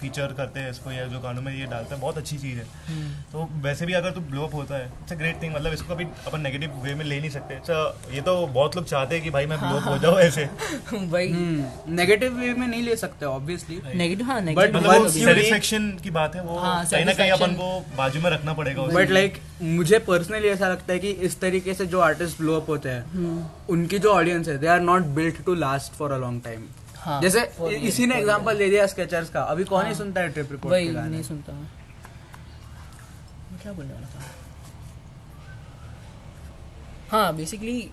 [0.00, 2.64] फीचर करते हैं इसको या जो गानों में ये डालता है बहुत अच्छी चीज़ है।
[3.32, 5.94] तो वैसे भी अगर तू ब्लो अप होता है इट्स अ ग्रेट थिंग मतलब इसको
[5.94, 9.14] कभी अपन नेगेटिव वे में ले नहीं सकते। It's a- ये तो बहुत लोग चाहते
[9.14, 10.44] हैं कि भाई मैं ब्लो अप हो जाऊँ ऐसे।
[11.06, 11.28] भाई
[11.96, 16.34] नेगेटिव वे में नहीं ले सकते ऑब्वियसली नेगेटिव हाँ But नेगेटिव मतलब सेटिस्फेक्शन की बात
[16.34, 19.98] है वो हाँ, कहीं ना कहीं अपन को बाजू में रखना पड़ेगा बट लाइक मुझे
[20.06, 23.36] पर्सनली ऐसा लगता है कि इस तरीके से जो आर्टिस्ट ब्लो अप होते हैं
[23.70, 26.66] उनकी जो ऑडियंस है they are not built to last for a long time
[27.04, 27.40] हाँ जैसे
[27.86, 30.72] इसी ने एग्जांपल दे दिया स्केचर्स का। अभी कौन ही हाँ। सुनता है ट्रिप रिपोर्ट
[30.72, 31.68] वही नहीं सुनता मैं
[33.62, 34.20] क्या बोलने वाला था?
[37.10, 37.90] हाँ बेसिकली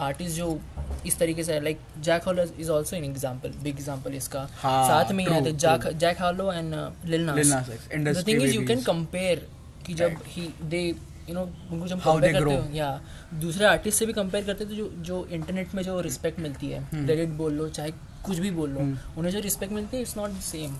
[0.00, 0.60] आर्टिस्ट जो
[1.06, 5.12] इस तरीके से like Jack Harlow is also an example big example इसका। हाँ, साथ
[5.12, 6.74] में ही आते Jack Jack Harlow and
[7.06, 9.46] Lil Nas the thing is you can compare
[9.86, 10.82] कि जब ही दे
[11.28, 11.42] यू नो
[11.72, 13.00] उनको जब कंपेयर करते हो या
[13.40, 16.68] दूसरे आर्टिस्ट से भी कंपेयर करते हो तो जो जो इंटरनेट में जो रिस्पेक्ट मिलती
[16.68, 17.90] है हम्म। रेडिट बोल लो चाहे
[18.24, 18.80] कुछ भी बोल लो
[19.18, 20.76] उन्हें जो रिस्पेक्ट मिलती है इट्स नॉट द सेम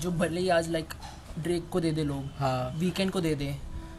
[0.00, 0.94] जो भले ही आज लाइक
[1.38, 3.54] ड्रेक को दे दे लोग हाँ। वीकेंड को दे दे।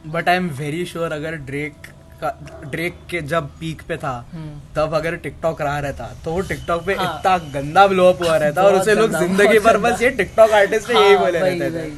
[0.06, 1.86] But I am very sure अगर ड्रेक
[2.20, 2.30] का
[2.64, 6.84] ड्रेक के जब पीक पे था हम्म। तब अगर टिकटॉक रहा रहता तो वो टिकटॉक
[6.86, 10.10] पे हाँ। इतना गंदा ब्लो अप हुआ रहता और उसे लोग ज़िंदगी भर बस ये
[10.12, 11.90] टिकटॉक आर्टिस्ट है यही हाँ, बोले रहते थे।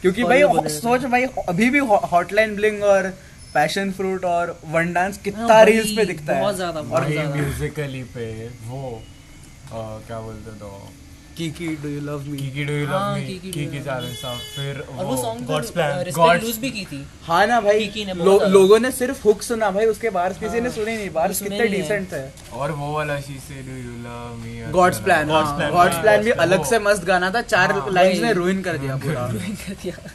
[0.00, 1.78] क्योंकि भाई सोच भाई अभी भी
[2.12, 3.08] हॉटलाइन ब्लिंग और
[3.54, 8.02] पैशन फ्रूट और वन डांस कितना हाँ, रील्स पे दिखता है। बहुत ज़्यादा बहुत म्यूजिकली
[8.14, 8.26] पे
[8.66, 9.02] वो
[9.68, 10.88] क्या बोलते तो?
[11.36, 13.76] Kiki do you love me Kiki do you love हाँ, me Kiki Do You Kiki
[13.76, 17.06] Love challenge था फिर और वो song God's Plan, God's- loose भी की थी.
[17.24, 20.60] हाँ ना भाई Kiki ने लो, लोगों ने सिर्फ़ हुक सुना भाई उसके बाहर किसी
[20.60, 22.22] ने सुने नहीं बाहर कितने है। डिसेंट थे.
[22.56, 26.02] और वो वाला शी से do you love me God's Plan God's Plan, God's हाँ,
[26.02, 29.26] प्लान भी अलग से मस्त गाना था चार हाँ, लाइंस ने रुइन कर दिया पूरा।
[29.28, 30.10] कर दिया।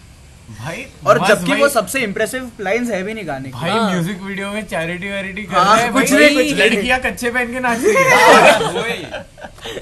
[0.50, 4.22] भाई और जबकि वो सबसे इम्प्रेसिव लाइंस है भी नहीं गाने की। भाई हाँ। म्यूज़िक
[4.22, 7.52] वीडियो में चैरिटी वैरिटी कर हाँ, रहे हैं कुछ भाई, नहीं, कुछ लड़कियाँ कच्चे पहन
[7.54, 9.24] के नाच रही हैं।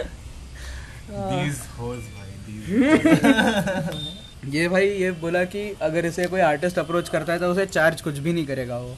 [1.13, 2.63] These hoes भाई these
[4.56, 8.02] ये भाई ये बोला कि अगर इसे कोई आर्टिस्ट अप्रोच करता है तो उसे चार्ज
[8.02, 8.95] कुछ भी नहीं करेगा वो।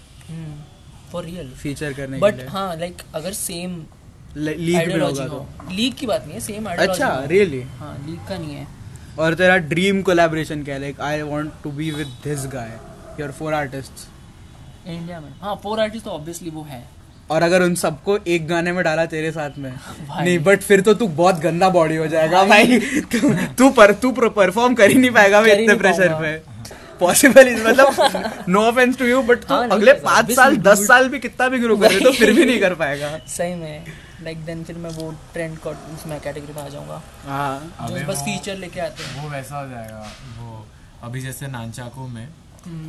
[1.11, 3.75] फॉर रियल फीचर करने बट हाँ लाइक अगर सेम
[4.37, 8.37] लीग में होगा तो। लीग की बात नहीं है सेम अच्छा रियली हाँ। लीग का
[8.37, 8.67] नहीं है।
[9.19, 10.81] और तेरा ड्रीम कोलैबोरेशन क्या है?
[10.81, 12.71] Like I want to be with this guy
[13.19, 14.07] your four artists
[14.87, 16.83] India में। हाँ फोर आर्टिस्ट तो ऑब्वियसली वो है।
[17.31, 19.71] और अगर उन सबको एक गाने में डाला तेरे साथ में
[20.09, 22.79] नहीं बट फिर तो तू बहुत गंदा बॉडी हो जाएगा भाई।
[23.13, 26.37] तू तू पर तू परफॉर्म कर ही नहीं पाएगा भाई इतने प्रेशर। पे।
[26.99, 30.85] पॉसिबल इज़ मतलब no offence to you but तू हाँ, अगले पाँच साल दस.
[30.87, 33.83] साल भी कितना भी ग्रो करे तो फिर भी नहीं कर पाएगा। सही में।
[34.23, 38.55] लाइक देन फिर मैं वो ट्रेंड उसमें कैटेगरी में आ जाऊँगा। हाँ। जो बस फीचर
[38.55, 40.07] लेके आते हैं। वो वैसा हो जाएगा।
[40.39, 40.65] वो
[41.03, 42.27] अभी जैसे नानचाकू में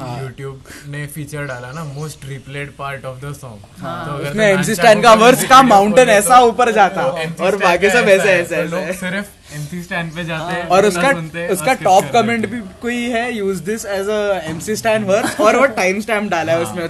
[0.00, 4.32] हाँ। YouTube ने फीचर डाला ना most replayed part of the song तो उसमें तो
[4.32, 7.02] MC नानचाकू स्टैन का वर्स का माउंटेन ऐसा तो ऊपर जाता।
[7.44, 11.10] और बाकी सब ऐसे ऐसे तो लोग सिर्फ़ एमसी स्टैंड पे जाते हैं और उसका
[11.52, 15.66] उसका टॉप कमेंट भी कोई है use this as a MC Stan verse और वो
[15.82, 16.88] टाइम स्टैम्प डाला है। उसमें।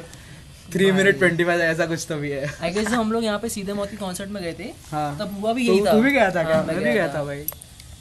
[0.72, 3.48] थ्री मिनट ट्वेंटी फाइव ऐसा कुछ तो भी है। आई गेस हम लोग यहाँ पे
[3.48, 6.00] सीधे मौत की कॉन्सर्ट में गए थे हाँ। तब हुआ भी तो यही था। तू
[6.02, 6.56] भी गया था क्या?
[6.56, 7.44] हाँ, मैं भी गया था। भाई।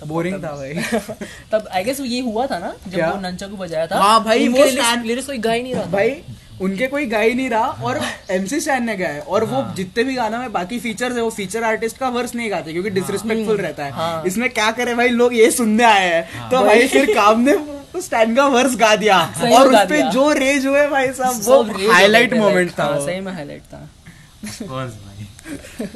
[0.07, 0.73] बोरिंग था भाई।
[1.51, 4.47] तब आई गेस ये हुआ था ना जब वो नंचा को बजाया था। हाँ भाई,
[4.47, 4.67] उनके वो
[5.03, 6.21] lyrics कोई गा ही नहीं रहा भाई
[6.61, 7.99] उनके कोई गा ही नहीं रहा और
[8.31, 11.63] एमसी स्टैन ने गाया और वो जितने भी गाना में बाकी फीचर्स है वो फीचर
[11.63, 15.33] आर्टिस्ट का वर्स नहीं गाते क्योंकि डिसरिस्पेक्टफुल रहता है। हाँ। इसमें क्या करे भाई लोग
[15.35, 17.53] ये सुनने आए हैं। तो भाई। फिर काम ने
[18.01, 19.19] स्टैन का वर्स गा दिया।
[19.51, 23.19] और उस पे जो रेज हुए भाई साहब वो हाईलाइट मोमेंट था हाँ, वो। सही
[23.19, 23.87] में हाईलाइट था।
[24.43, 25.87] बस भाई।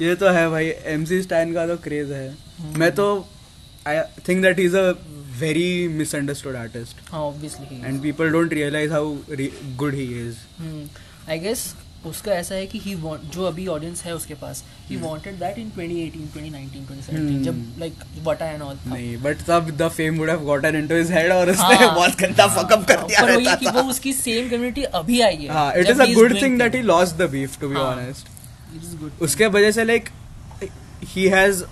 [0.06, 2.36] ये तो है भाई एमसी स्टैन का तो क्रेज है।
[2.78, 3.06] मैं तो
[3.88, 4.90] I think that is a
[5.40, 9.16] very misunderstood artist हाँ obviously and people don't realise how
[9.76, 10.36] good he is
[11.30, 11.64] I guess
[12.06, 12.94] उसका ऐसा है कि ही
[13.26, 18.04] जो अभी ऑडियंस है उसके पास ही वांटेड दैट इन 2018 2019 2017 जब लाइक
[18.24, 21.50] वटा एंड ऑल नहीं बट तब the fame would have gotten into his head और
[21.50, 24.82] उसने हाँ। बहुत गंदा फक अप कर दिया पर वही कि वो उसकी सेम कम्युनिटी
[24.94, 27.68] अभी आई है हाँ it is a good thing that he lost the beef to
[27.68, 28.28] be हाँ। ऑनेस्ट
[28.74, 30.08] इट इज़ गुड उसके वजह से like
[31.06, 31.64] he has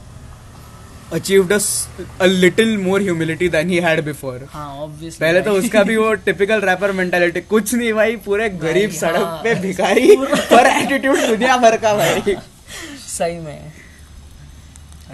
[1.14, 5.96] achieved a little more humility than he had before हाँ ऑब्वियसली पहले तो उसका भी
[5.96, 11.20] वो टिपिकल रैपर मेंटालिटी कुछ नहीं भाई पूरे गरीब सड़क हाँ। पे भिखारी पर एटीट्यूड
[11.26, 12.36] दुनिया भर का भाई.
[13.08, 13.72] सही में।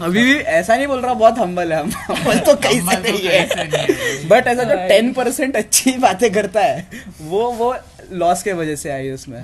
[0.02, 3.28] अभी भी ऐसा नहीं बोल रहा बहुत हम्बल है हम। हम्बल तो कहीं से नहीं
[3.28, 7.74] है। बट ऐसा जो टेन परसेंट अच्छी बातें करता है वो वो
[8.22, 9.42] लॉस के वजह से आई उसमें।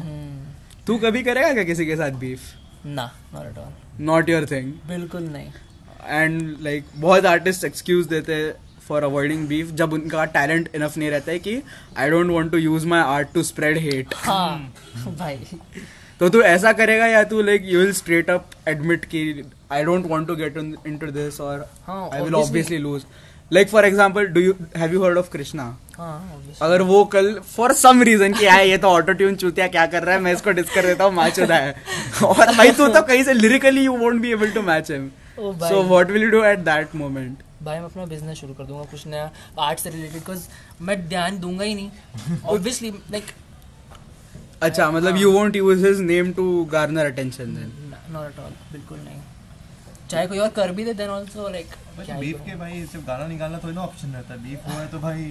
[0.87, 2.41] तू कभी करेगा क्या किसी के साथ बीफ
[2.87, 5.51] ना not at all not your thing बिल्कुल नहीं।
[6.09, 8.53] एंड लाइक बहुत आर्टिस्ट एक्सक्यूज देते हैं
[8.89, 11.61] फॉर अवॉइडिंग बीफ जब उनका टैलेंट इनफ नहीं रहता है कि
[11.99, 14.73] I don't want to use my art to spread hate हाँ
[15.09, 15.39] भाई।
[16.21, 19.43] तो तू ऐसा करेगा या तू like you will straight up admit कि
[19.73, 23.03] I don't want to get into this और हाँ, I will obviously lose
[23.51, 25.65] like for example do you have you heard of Krishna
[25.99, 29.87] हाँ अगर वो कल फॉर सम रीजन कि यार ये तो ऑटो ट्यून चूतिया क्या
[29.87, 30.21] कर रहा है?
[30.21, 31.75] मैं इसको डिस कर देता हूँ माचुदा है
[32.23, 35.83] और भाई तू तो कहीं से lyrically you won't be able to match him so
[35.83, 39.07] what will you do at that moment भाई मैं अपना बिज़नेस शुरू कर दूँगा कुछ
[39.07, 40.47] नया आर्ट से रिलेटेड बिकॉज़
[40.83, 43.33] मैं ध्यान दूँगा ही नहीं। ऑब्वियसली लाइक
[44.63, 47.73] अच्छा मतलब you won't use his name to garner attention then
[48.13, 49.21] not at all बिल्कुल नहीं।
[50.11, 53.59] चाहे कोई और कर भी दे देन आल्सो लाइक बीफ के भाई सिर्फ़ गाना निकालना
[53.65, 55.23] थोड़ी ना ऑप्शन रहता है। बीफ हुआ है तो भाई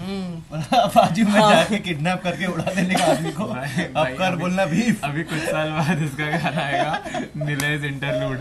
[0.00, 4.64] बाजू में जाके किडनैप करके उड़ा देने का आदमी को। भाई- अब भाई कर बोलना
[4.64, 6.98] बीफ अभी कुछ साल बाद इसका गाना आएगा
[7.46, 8.38] नीलेज इंटरलूड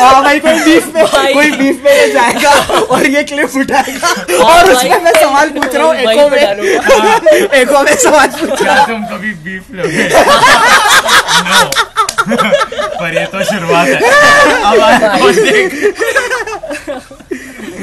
[0.00, 2.50] हाँ भाई कोई बीफ में कोई बीफ में ये जाएगा
[2.94, 6.38] और ये क्लिप उठाएगा। और भाई। उसमें मैं सवाल पूछ रहा हूँ एको में।
[7.60, 10.08] एको में सवाल पूछ रहा हूँ। तुम कभी बीफ लोगे?
[11.48, 11.70] नो
[12.28, 13.94] पर ये तो शुरुआत है।
[14.64, 14.74] अब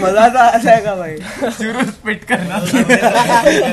[0.04, 1.18] मज़ा तो आ जाएगा भाई।
[1.52, 2.58] शुरू स्पिट करना।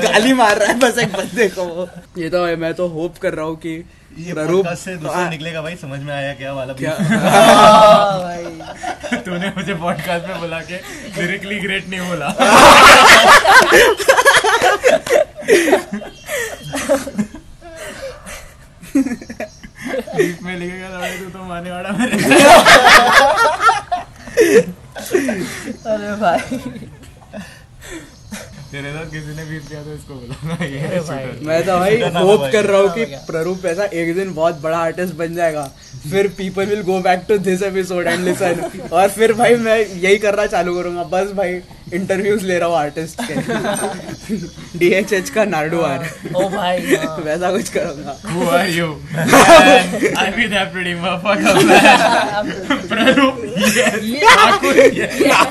[0.01, 3.33] गाली मार रहा है बस एक बंदे को। ये तो है मैं तो होप कर
[3.33, 3.73] रहा हूँ कि
[4.17, 6.91] ये podcast से दूसरा हाँ, निकलेगा भाई समझ में आया क्या वाला क्या?
[6.91, 10.77] हाँ, भाई। तूने मुझे पॉडकास्ट में बुला के
[11.21, 12.29] लिरिकली ग्रेट नहीं बोला।
[19.79, 20.87] बीफ में लिखेगा
[21.17, 22.15] तू तो माने वाला मेरे
[25.87, 26.39] अरे भाई।
[28.71, 30.79] तेरे साथ किसी ने बीफ किया तो इसको बोला ये।
[31.45, 35.15] मैं तो भाई होप कर रहा हूँ कि प्ररूप ऐसा एक दिन बहुत बड़ा आर्टिस्ट
[35.15, 35.63] बन जाएगा।
[36.11, 40.17] फिर people will go back to this episode and listen और फिर भाई मैं यही
[40.17, 41.61] करना चालू करूँगा। बस भाई।
[41.93, 43.33] इंटरव्यूज़ ले रहा हूँ आर्टिस्ट के।
[44.79, 45.99] डीएचएच का नार्डू आर
[46.35, 48.87] ओ भाई हाँ। वैसा कुछ करूँगा। Who are you
[50.17, 51.37] I be that pretty मफक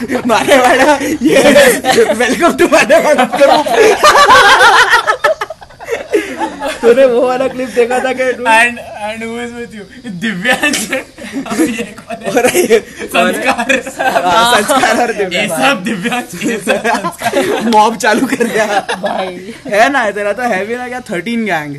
[0.08, 0.26] man.
[0.26, 1.38] मारे वाला ये
[2.14, 3.66] वेलकम टू मारे वाला प्ररूप
[6.80, 9.84] तूने वो वाला क्लिप देखा था कि And and who is with you?
[10.24, 10.80] Divyansh.
[10.92, 12.30] अब ये कौन है?
[12.32, 13.72] और ये संस्कार.
[14.24, 16.34] हाँ, संस्कार और ये सब दिव्यांश.
[16.44, 18.66] ये सब मॉब चालू कर दिया।
[19.02, 21.76] भाई। है ना तेरा तो है भी ना क्या थर्टीन गैंग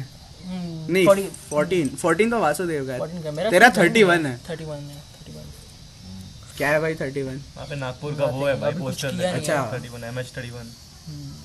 [0.89, 5.07] नहीं 40 फोर्टीन फोर्टीन तो वासुदेव का 14 है तेरा थर्टी वन है। 31 है
[6.57, 9.89] क्या है भाई थर्टी वन वहाँ पे नागपुर का वो है भाई पोस्टर अच्छा। Thirty
[9.89, 10.71] one M H thirty one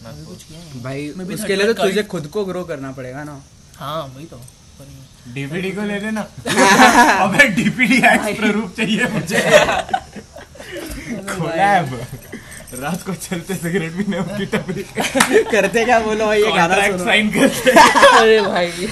[0.05, 3.41] कुछ किया भाई उसके लिए तो तुझे खुद को ग्रो करना पड़ेगा ना।
[3.79, 4.41] हाँ वही तो
[5.35, 6.21] डीपीडी को ले लेना।
[7.25, 9.41] अबे डीपीडी एक्स प्रारूप चाहिए मुझे।
[11.31, 11.95] कोलैब
[12.83, 14.83] रात को चलते सिगरेट भी नहीं उसकी टपरी।
[15.51, 17.71] करते क्या बोलो भाई ये गाना सुनो। साइन करते।
[18.19, 18.89] अरे भाई।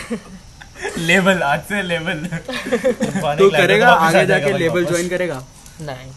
[1.07, 2.27] लेवल आज से लेवल
[3.39, 5.43] तू करेगा आगे जाके लेबल ज्वाइन करेगा?
[5.81, 6.11] नहीं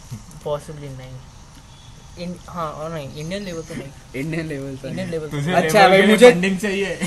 [0.44, 1.16] पॉसिबली नहीं।
[2.18, 5.88] इन हाँ और नहीं इंडियन लेवल तो नहीं। इंडियन लेवल इंडियन लेवल तो अच्छा अच्छा
[5.88, 6.96] भाई, भाई मुझे- फंडिंग चाहिए।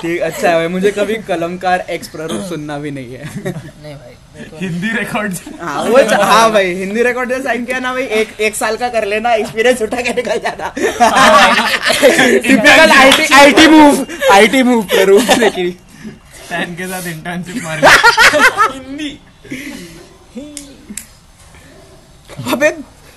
[0.00, 4.14] ठीक अच्छा है भाई मुझे कभी कलमकार एक्स प्रारूप सुनना भी नहीं है। नहीं भाई
[4.60, 8.76] हिंदी रिकॉर्ड हाँ वो हाँ भाई हिंदी रिकॉर्ड साइन किया ना भाई एक एक साल
[8.82, 10.68] का कर लेना एक्सपीरियंस उठा के निकल जाना।
[12.38, 15.70] Typical IT IT move IT move प्रारूप लेकिन
[16.50, 17.78] टैन के। साथ इंटर्नशिप मार
[22.52, 22.68] अबे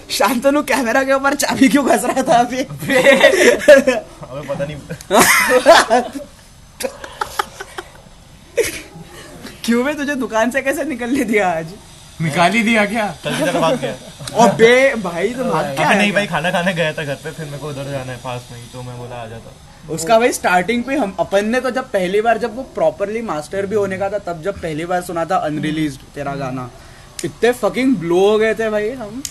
[0.10, 2.60] शांतनु कैमरा के ऊपर चाबी क्यों घस रहा था अभी?
[2.60, 4.78] अबे पता नहीं।
[9.66, 11.74] क्यों बे तुझे दुकान से कैसे निकलने दिया आज?
[12.22, 13.06] निकाल ही दिया क्या?
[13.26, 13.96] भाग गया।
[14.34, 17.46] और बे भाई तो भाग क्या नहीं भाई खाना खाने गया था घर पे फिर
[17.46, 20.32] मेरे को उधर जाना है पास में ही तो मैं बोला आ जाता उसका भाई
[20.34, 23.98] स्टार्टिंग पे हम अपन ने तो जब पहली बार जब वो प्रॉपरली मास्टर भी होने
[23.98, 26.70] का था तब जब पहली बार सुना था अनरिलीज तेरा गाना।
[27.24, 29.22] इतने फकिंग ब्लो हो गए थे भाई हम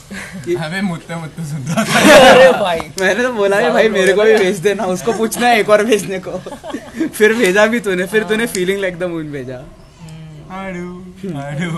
[0.45, 4.25] कि- हमें मुत्ते मुत्ते सुनता था। अरे भाई। मैंने तो बोला है भाई मेरे को
[4.25, 6.39] भी भेज देना उसको पूछना है एक और भेजने को।
[7.09, 9.59] फिर भेजा भी तूने फिर तूने फीलिंग लाइक द मून भेजा।
[10.51, 10.89] आड़ू
[11.39, 11.71] आड़ू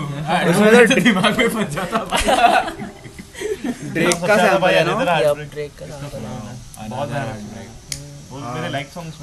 [0.51, 1.97] उसमें तो- दिमाग में फंस जाता
[3.93, 4.93] ड्रेक का सैंपल है ना?
[5.29, 7.09] अब ब्रेक का नाम था। बहुत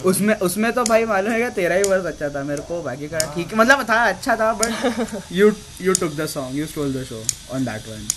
[0.05, 3.19] उसमें उसमें तो भाई मालूम है तेरा ही वर्स अच्छा था मेरे को बाकी का
[3.35, 7.23] ठीक मतलब था अच्छा था but you you took the song you stole the show
[7.55, 8.09] on that one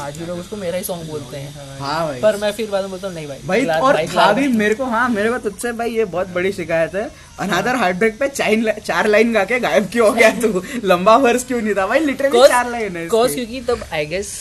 [0.00, 2.82] आज भी लोग उसको मेरा ही सॉन्ग बोलते हैं। हाँ भाई। पर मैं फिर बाद
[2.82, 5.38] में बोलता हूँ नहीं भाई भाई और भाई था भी मेरे को हाँ मेरे को
[5.38, 7.04] तुझसे भाई ये बहुत बड़ी शिकायत है।
[7.40, 10.62] अनादर हार्ट ब्रेक पे चाइन चार लाइन गा के गायब क्यों हो गया तू?
[10.84, 11.86] लंबा वर्स क्यों नहीं था?
[11.86, 14.34] भाई लिटरली चार लाइन है क्योंकि तब आई गेस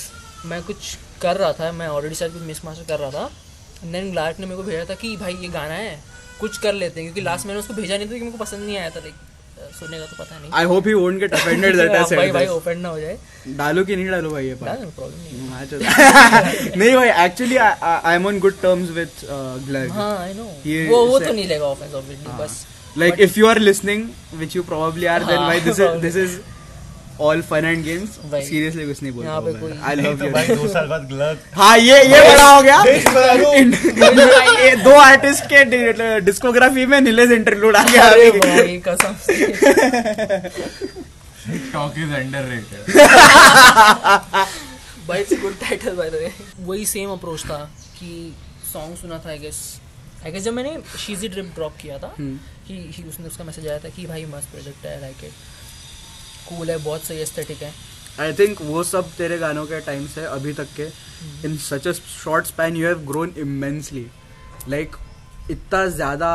[0.45, 3.29] मैं कुछ कर रहा था मैं ऑलरेडी शायद कुछ मिस मास्टर कर रहा था।
[3.83, 5.99] देन लार्क ने मेरे को भेजा था कि भाई ये गाना है
[6.39, 8.65] कुछ कर लेते हैं क्योंकि लास्ट मैंने उसको भेजा नहीं था क्योंकि मेरे को पसंद
[8.65, 9.13] नहीं आया था लाइक
[9.79, 12.31] सुनने का तो पता नहीं। I hope he won't get offended that I हाँ, भाई
[12.31, 13.17] भाई ओपन ना हो जाए।
[13.57, 16.43] डालू कि नहीं डालू भाई ये पार्ट प्रॉब्लम नहीं हाँ।
[16.77, 19.09] नहीं भाई actually I am on good terms with
[19.67, 20.43] ग्लग हाँ आई नो
[20.91, 22.65] वो वो तो नहीं लेगा ऑफेंस ऑब्वियसली बस।
[22.95, 24.01] Like if you are listening
[24.39, 26.01] which you probably are then हाँ, why this is probably.
[26.05, 26.33] this is
[27.27, 28.11] all fun and games.
[28.31, 30.31] भाई, seriously कुछ नहीं बोल रहा love तो you.
[30.33, 32.77] भाई दो साल बाद ग्लग हाँ ये ये बड़ा हो गया।
[34.59, 35.63] ये दो आर्टिस्ट के
[36.21, 39.33] डिस्कोग्राफी में नीलेज इंटरलूड आ गया। अरे भाई कसम से।
[41.73, 42.81] टॉक इज़ अंडररेटेड
[45.07, 46.31] भाई it's good title by the way
[46.65, 47.57] वही सेम अप्रोच था
[47.99, 48.11] कि
[48.73, 49.59] सॉन्ग सुना था आई गेस
[50.25, 53.79] आई गेस जब मैंने शीजी ड्रिप ड्रॉप किया था कि कि उसने उसका मैसेज आया
[53.79, 55.31] था कि भाई मस्त प्रोजेक्ट है लाइक इट
[56.51, 57.73] कूल है बहुत सही एस्थेटिक है।
[58.19, 60.87] आई थिंक वो सब तेरे गानों के टाइम से अभी तक के
[61.47, 64.05] in such a short span you have grown immensely
[64.69, 64.95] like
[65.51, 66.27] इतना ज़्यादा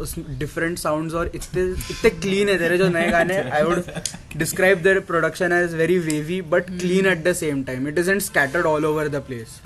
[0.00, 3.82] उस डिफरेंट साउंड्स और इतने इतने क्लीन है तेरे जो नए गाने। I would
[4.36, 8.20] describe their production as very wavy but clean at the same time it is and
[8.22, 9.60] scattered all over the place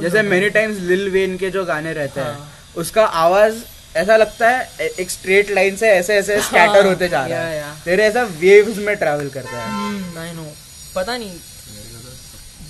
[0.00, 2.36] जैसे मेनी टाइम्स लिल वेन के जो गाने रहते हैं।
[2.76, 3.62] उसका आवाज़
[3.96, 8.04] ऐसा लगता है एक स्ट्रेट लाइन से ऐसे ऐसे स्कैटर होते जा रहा है। तेरे
[8.04, 10.52] ऐसा वेव्स में ट्रैवल करता है। आई नो
[10.94, 11.38] पता नहीं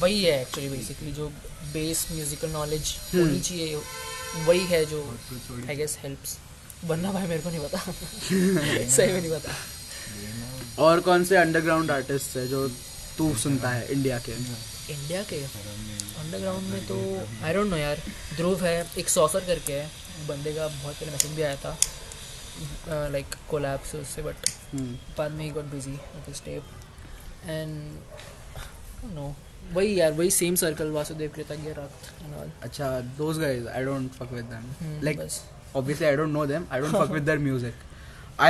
[0.01, 1.27] वही है एक्चुअली बेसिकली जो
[1.73, 3.81] बेस म्यूजिकल नॉलेज होनी चाहिए
[4.47, 5.01] वही है जो
[5.69, 6.37] आई गेस हेल्प्स
[6.85, 7.79] वरना भाई मेरे को नहीं पता।
[8.97, 12.69] सही में नहीं पता। और कौन से अंडरग्राउंड आर्टिस्ट है जो
[13.19, 14.33] तू सुनता है इंडिया के?
[14.93, 15.37] इंडिया के?
[15.37, 16.97] अंडरग्राउंड में तो
[17.45, 18.03] आई डोंट नो यार।
[18.37, 19.91] ध्रुव है एक सॉफर करके है।
[20.29, 21.77] बंदे का बहुत पहले मैसेज भी आया था
[23.13, 24.49] लाइक कोलैब से उससे बट
[25.19, 29.35] बाद में he got busy with tape and no
[29.75, 34.33] वही यार वही सेम सर्कल वासुदेव कृतज्ञ एंड ऑल अच्छा those guys I don't fuck
[34.33, 35.41] with them Hmm, like बस।
[35.81, 36.65] obviously I don't know them.
[36.77, 37.77] I don't fuck with their music.
[38.47, 38.49] I,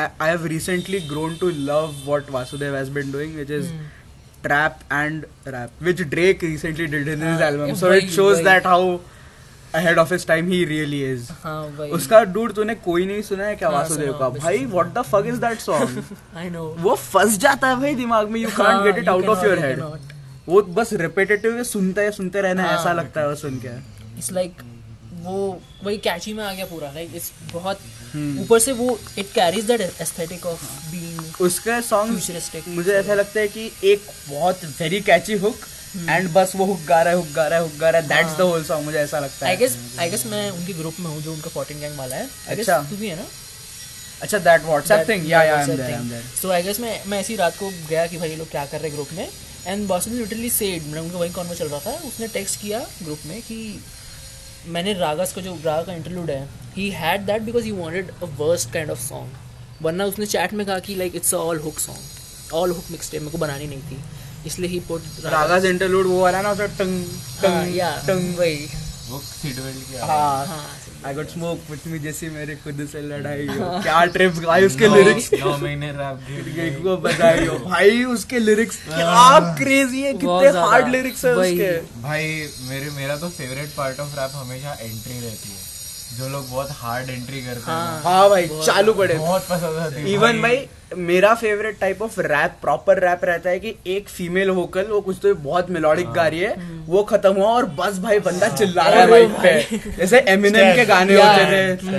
[0.00, 3.70] I I have recently grown to love what Vasudev has been doing, which is
[4.46, 7.72] trap and rap, which Drake recently did in his हाँ, album.
[7.82, 8.82] So वही, it shows वही। that how
[9.74, 11.30] ahead of his time he really is.
[11.42, 13.68] हाँ वही। उसका dude तूने कोई नहीं सुना है क्या?
[13.68, 16.02] हाँ, वासुदेव सुना, का। भाई what the fuck is that song
[16.36, 19.44] I know वो फंस जाता है भाई दिमाग में you can't get it out of
[19.46, 19.82] your head
[20.48, 23.76] वो बस रिपीटेटिव सुनते है सुनते रहना हाँ। ऐसा लगता है वो सुन के।
[24.18, 24.62] इट्स लाइक
[25.22, 25.38] वो
[25.84, 27.78] वही कैची में आ गया पूरा लाइक इट्स बहुत
[28.40, 33.48] ऊपर से वो it carries that aesthetic of being उसका सॉन्ग मुझे ऐसा लगता है
[33.48, 35.56] कि एक बहुत वेरी कैची हुक
[35.96, 38.08] एंड बस वो हुक गा रहा है हुक गा रहा है हुक गा रहा है.
[38.08, 39.50] दैट्स द होल सॉन्ग मुझे ऐसा लगता है.
[39.50, 42.28] आई गेस आई गेस मैं उनके ग्रुप में हूँ जो उनका 14 गैंग वाला है.
[42.48, 43.26] अच्छा। तू भी है ना?
[44.22, 46.80] अच्छा दैट व्हाट्सएप थिंग या या I am there I am there so I guess
[46.80, 49.08] मैं मैं ऐसी रात को गया कि भाई ये लोग क्या कर रहे हैं ग्रुप
[49.12, 49.28] में.
[49.66, 52.78] एंड बॉस ने लिटरली सेड मतलब उनका वही कॉन्वर चल रहा था उसने टेक्स्ट किया
[53.02, 53.82] ग्रुप में कि
[54.66, 58.26] मैंने रागस का जो राग का इंटरलूड है he had that because he wanted a
[58.38, 62.54] worst kind of song वरना उसने चैट में कहा कि like it's all hook song
[62.54, 64.02] all hook mix मेरे को बनानी नहीं थी.
[64.46, 67.02] इसलिए ही पुट रागास इंटरलूड वो वाला ना उसका टंग
[67.42, 68.68] टंग या। टंग वही।
[69.08, 70.66] वो सीडवेल की हाँ। हाँ
[71.06, 74.88] I got smoke with me जैसी मेरे खुद से लड़ाई हो। क्या ट्रिप्स भाई उसके
[74.88, 80.12] लिरिक्स नौ महीने रैप गिर को बधाई हो भाई उसके लिरिक्स क्या क्रेजी है?
[80.14, 81.72] कितने हार्ड लिरिक्स है उसके?
[82.02, 82.26] भाई
[82.68, 85.59] मेरे मेरा तो फेवरेट पार्ट ऑफ़ रैप हमेशा एंट्री रहती है।
[86.20, 89.94] जो लोग बहुत हार्ड एंट्री करते हैं। ना, हाँ भाई चालू पड़े। बहुत पसंद आती
[89.94, 90.66] है। इवन भाई।
[90.98, 95.16] मेरा favourite type of rap proper rap रहता है कि एक फीमेल वोकल वो कुछ
[95.22, 96.54] तो बहुत मेलोडिक गा रही है
[96.86, 100.84] वो खत्म हुआ और बस भाई बंदा चिल्ला रहा है माइक पे जैसे एमिनेम के
[100.86, 101.44] गाने होते
[101.76, 101.92] थे।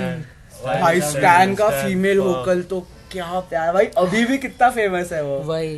[0.64, 2.80] भाई स्टैन का फीमेल वोकल तो
[3.12, 5.74] क्या प्यार। भाई अभी भी कितना फ़ेमस है वो। वही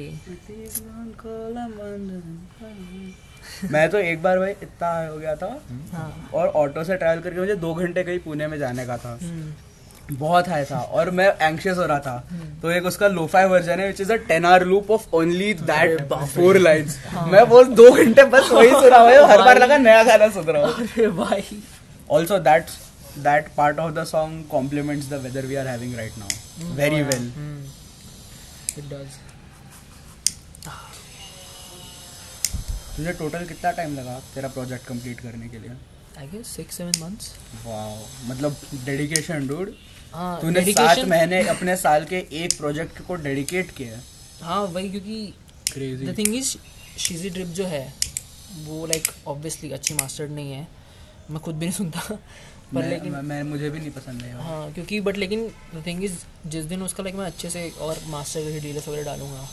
[3.73, 5.47] मैं तो एक बार भाई इतना हो गया था
[5.93, 9.19] हाँ। और ऑटो से ट्रैवल करके मुझे दो घंटे कहीं पुणे में जाने का था।
[9.23, 12.17] हम्म। बहुत हाई था और मैं एंशियस हो रहा था।
[12.63, 16.03] तो एक उसका लोफाई वर्जन है which is a ten hour loop of only that
[16.35, 16.99] four lines
[17.33, 20.45] मैं वो दो घंटे बस वही सुना हुआ हूँ हर बार लगा नया गाना सुन
[20.47, 21.63] रहा हूँ। भाई।
[22.11, 22.67] Also that
[23.25, 27.31] that part of the song compliments the weather we are having right now very well
[28.79, 29.19] it does
[32.97, 35.71] तुझे टोटल कितना टाइम लगा तेरा प्रोजेक्ट कंप्लीट करने के लिए?
[36.19, 37.33] I guess six seven months
[37.67, 39.73] वाह मतलब डेडिकेशन डूड
[40.15, 44.01] हाँ तूने सात महीने अपने साल के एक प्रोजेक्ट को डेडिकेट किया
[44.43, 45.17] हाँ। वही क्योंकि
[45.73, 46.57] crazy the thing is
[47.07, 47.85] sheezy drip जो है
[48.67, 50.67] वो लाइक ऑब्वियसली अच्छी मास्टर्ड नहीं है।
[51.31, 52.19] मैं खुद भी नहीं सुनता पर
[52.75, 56.05] मैं, लेकिन मैं, मैं मुझे भी नहीं पसंद है हाँ क्योंकि बट लेकिन द थिंग
[56.05, 56.15] इज़
[56.55, 59.47] जिस दिन उसका लाइक मैं अच्छे से और मास्टर के डीलर्स वगैरह डालूँगा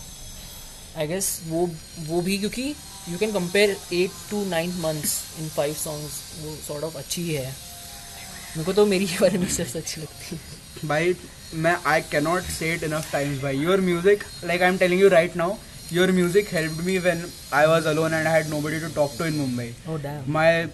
[0.97, 1.69] आई गेस वो
[2.07, 2.73] वो भी क्योंकि
[3.09, 7.33] you can compare eight to ninth months in five songs वो सॉर्ट ऑफ़ अच्छी ही।
[7.33, 11.15] है मेरे को तो मेरी ये वाली मिक्सर्स अच्छी लगती है। भाई
[11.55, 15.07] मैं I cannot say it enough times भाई। Your music like I am telling you
[15.09, 15.55] right now
[15.93, 19.25] your music help me when I was alone and I had nobody to talk to
[19.25, 19.73] in Mumbai
[20.27, 20.65] my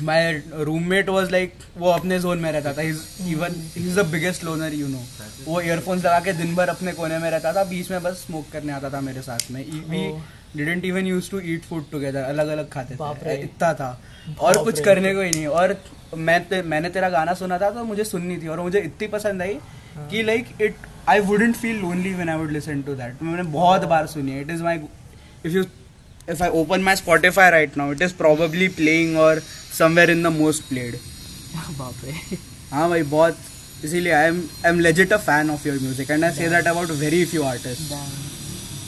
[0.00, 2.82] my roommate was like वो अपने zone में रहता था.
[2.82, 5.02] Even is the biggest loner you know
[5.46, 7.64] वो earphones लगा के दिन भर अपने कोने में रहता था.
[7.64, 9.64] बीच में बस स्मोक करने आता था मेरे साथ में.
[9.90, 10.02] We
[10.56, 13.40] didn't even use to eat food together अलग अलग खाते थे.
[13.42, 14.00] इतना था.
[14.40, 15.46] और कुछ करने को ही नहीं.
[15.46, 15.76] और
[16.16, 18.48] मैं ते, मैंने तेरा गाना सुना था तो मुझे सुननी थी.
[18.48, 19.58] और मुझे इतनी पसंद आई
[20.10, 20.74] कि like it
[21.08, 24.40] I wouldn't feel lonely when I would listen to that मैंने बहुत बार सुनी है.
[24.40, 24.80] It is my
[25.44, 25.60] if you
[26.34, 29.32] if I open my Spotify right now, it is probably playing or
[29.78, 30.98] somewhere in the most played.
[31.78, 32.38] बाप रे
[32.72, 33.38] हाँ भाई बहुत।
[33.84, 36.66] इसीलिए I am I am legit a fan of your music and I say that
[36.66, 37.92] about very few artist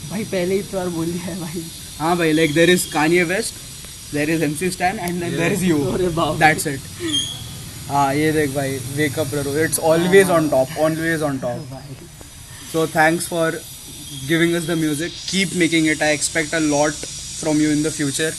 [0.09, 1.63] भाई पहले ही तो बार बोल दिया है भाई।
[1.99, 5.63] हाँ भाई like there is Kanye West there is M C Stan and there is
[5.65, 6.09] you ray.
[6.39, 6.79] That's it
[7.89, 11.81] हाँ ये देख भाई wake up ररो it's always on top always on top
[12.73, 13.47] So thanks for
[14.27, 15.17] giving us the music.
[15.31, 15.99] Keep making it.
[16.05, 17.01] I expect a lot
[17.43, 18.33] from you in the future.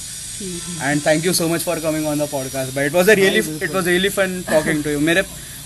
[0.91, 2.75] And thank you so much for coming on the podcast.
[2.77, 5.01] But it was a really it was really fun talking to you.
[5.09, 5.23] मेरे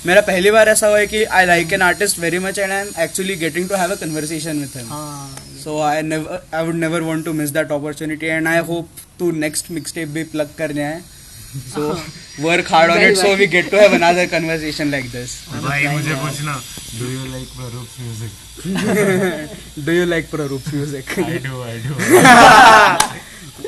[0.07, 2.81] मेरा पहली बार ऐसा हुआ है कि I like an artist very much and I
[2.81, 6.75] am actually getting to have a conversation with him हाँ so I never I would
[6.85, 10.55] never want to miss that opportunity and I hope to next mix tape भी plug
[10.59, 11.01] करने आए.
[11.75, 11.89] So
[12.41, 16.15] work hard on it so we get to have another conversation like this भाई मुझे
[16.15, 16.61] पूछना
[16.99, 21.95] do you like प्ररूप music do you like Prarup music I do I do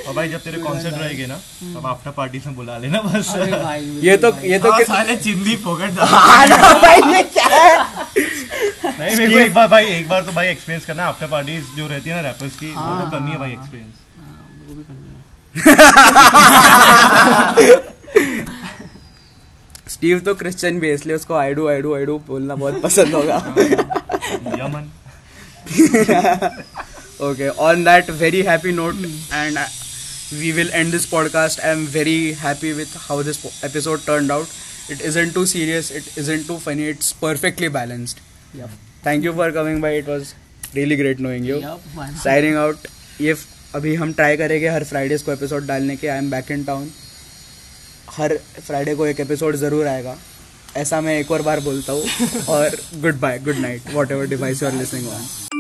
[0.09, 1.37] और भाई जब तेरे कॉन्सर्ट रहेंगे ना
[1.75, 3.33] तब आफ्टर पार्टी में बुला लेना बस।
[4.05, 7.73] ये तो ये तो हाँ, साले चिंदी फोकट भाई ये क्या है?
[8.99, 11.87] नहीं मेरे को एक बार भाई एक बार तो भाई एक्सपीरियंस करना आफ्टर पार्टी जो
[11.89, 13.95] रहती है ना रैपर्स की वो तो करनी है भाई एक्सपीरियंस
[19.89, 22.81] स्टीव तो क्रिश्चियन भी है इसलिए उसको I do I do I do बोलना बहुत
[22.83, 23.37] पसंद होगा।
[24.65, 24.91] Yemen.
[27.29, 29.01] Okay on that very happy note
[29.39, 29.65] and uh,
[30.33, 34.53] we will end this podcast i am very happy with how this episode turned out
[34.89, 38.21] it isn't too serious it isn't too funny it's perfectly balanced
[38.55, 38.71] Yup.
[39.03, 40.35] thank you for coming by it was
[40.75, 41.81] really great knowing you not?
[42.27, 42.87] signing out
[43.21, 43.35] ये
[43.75, 46.91] अभी हम try करेंगे हर Fridays को episode डालने के I am back in town
[48.17, 50.17] her Friday को एक एपिसोड ज़रूर आएगा
[50.77, 54.69] ऐसा मैं एक और बार बोलता हूँ और good bye good night whatever device you
[54.69, 55.60] are listening on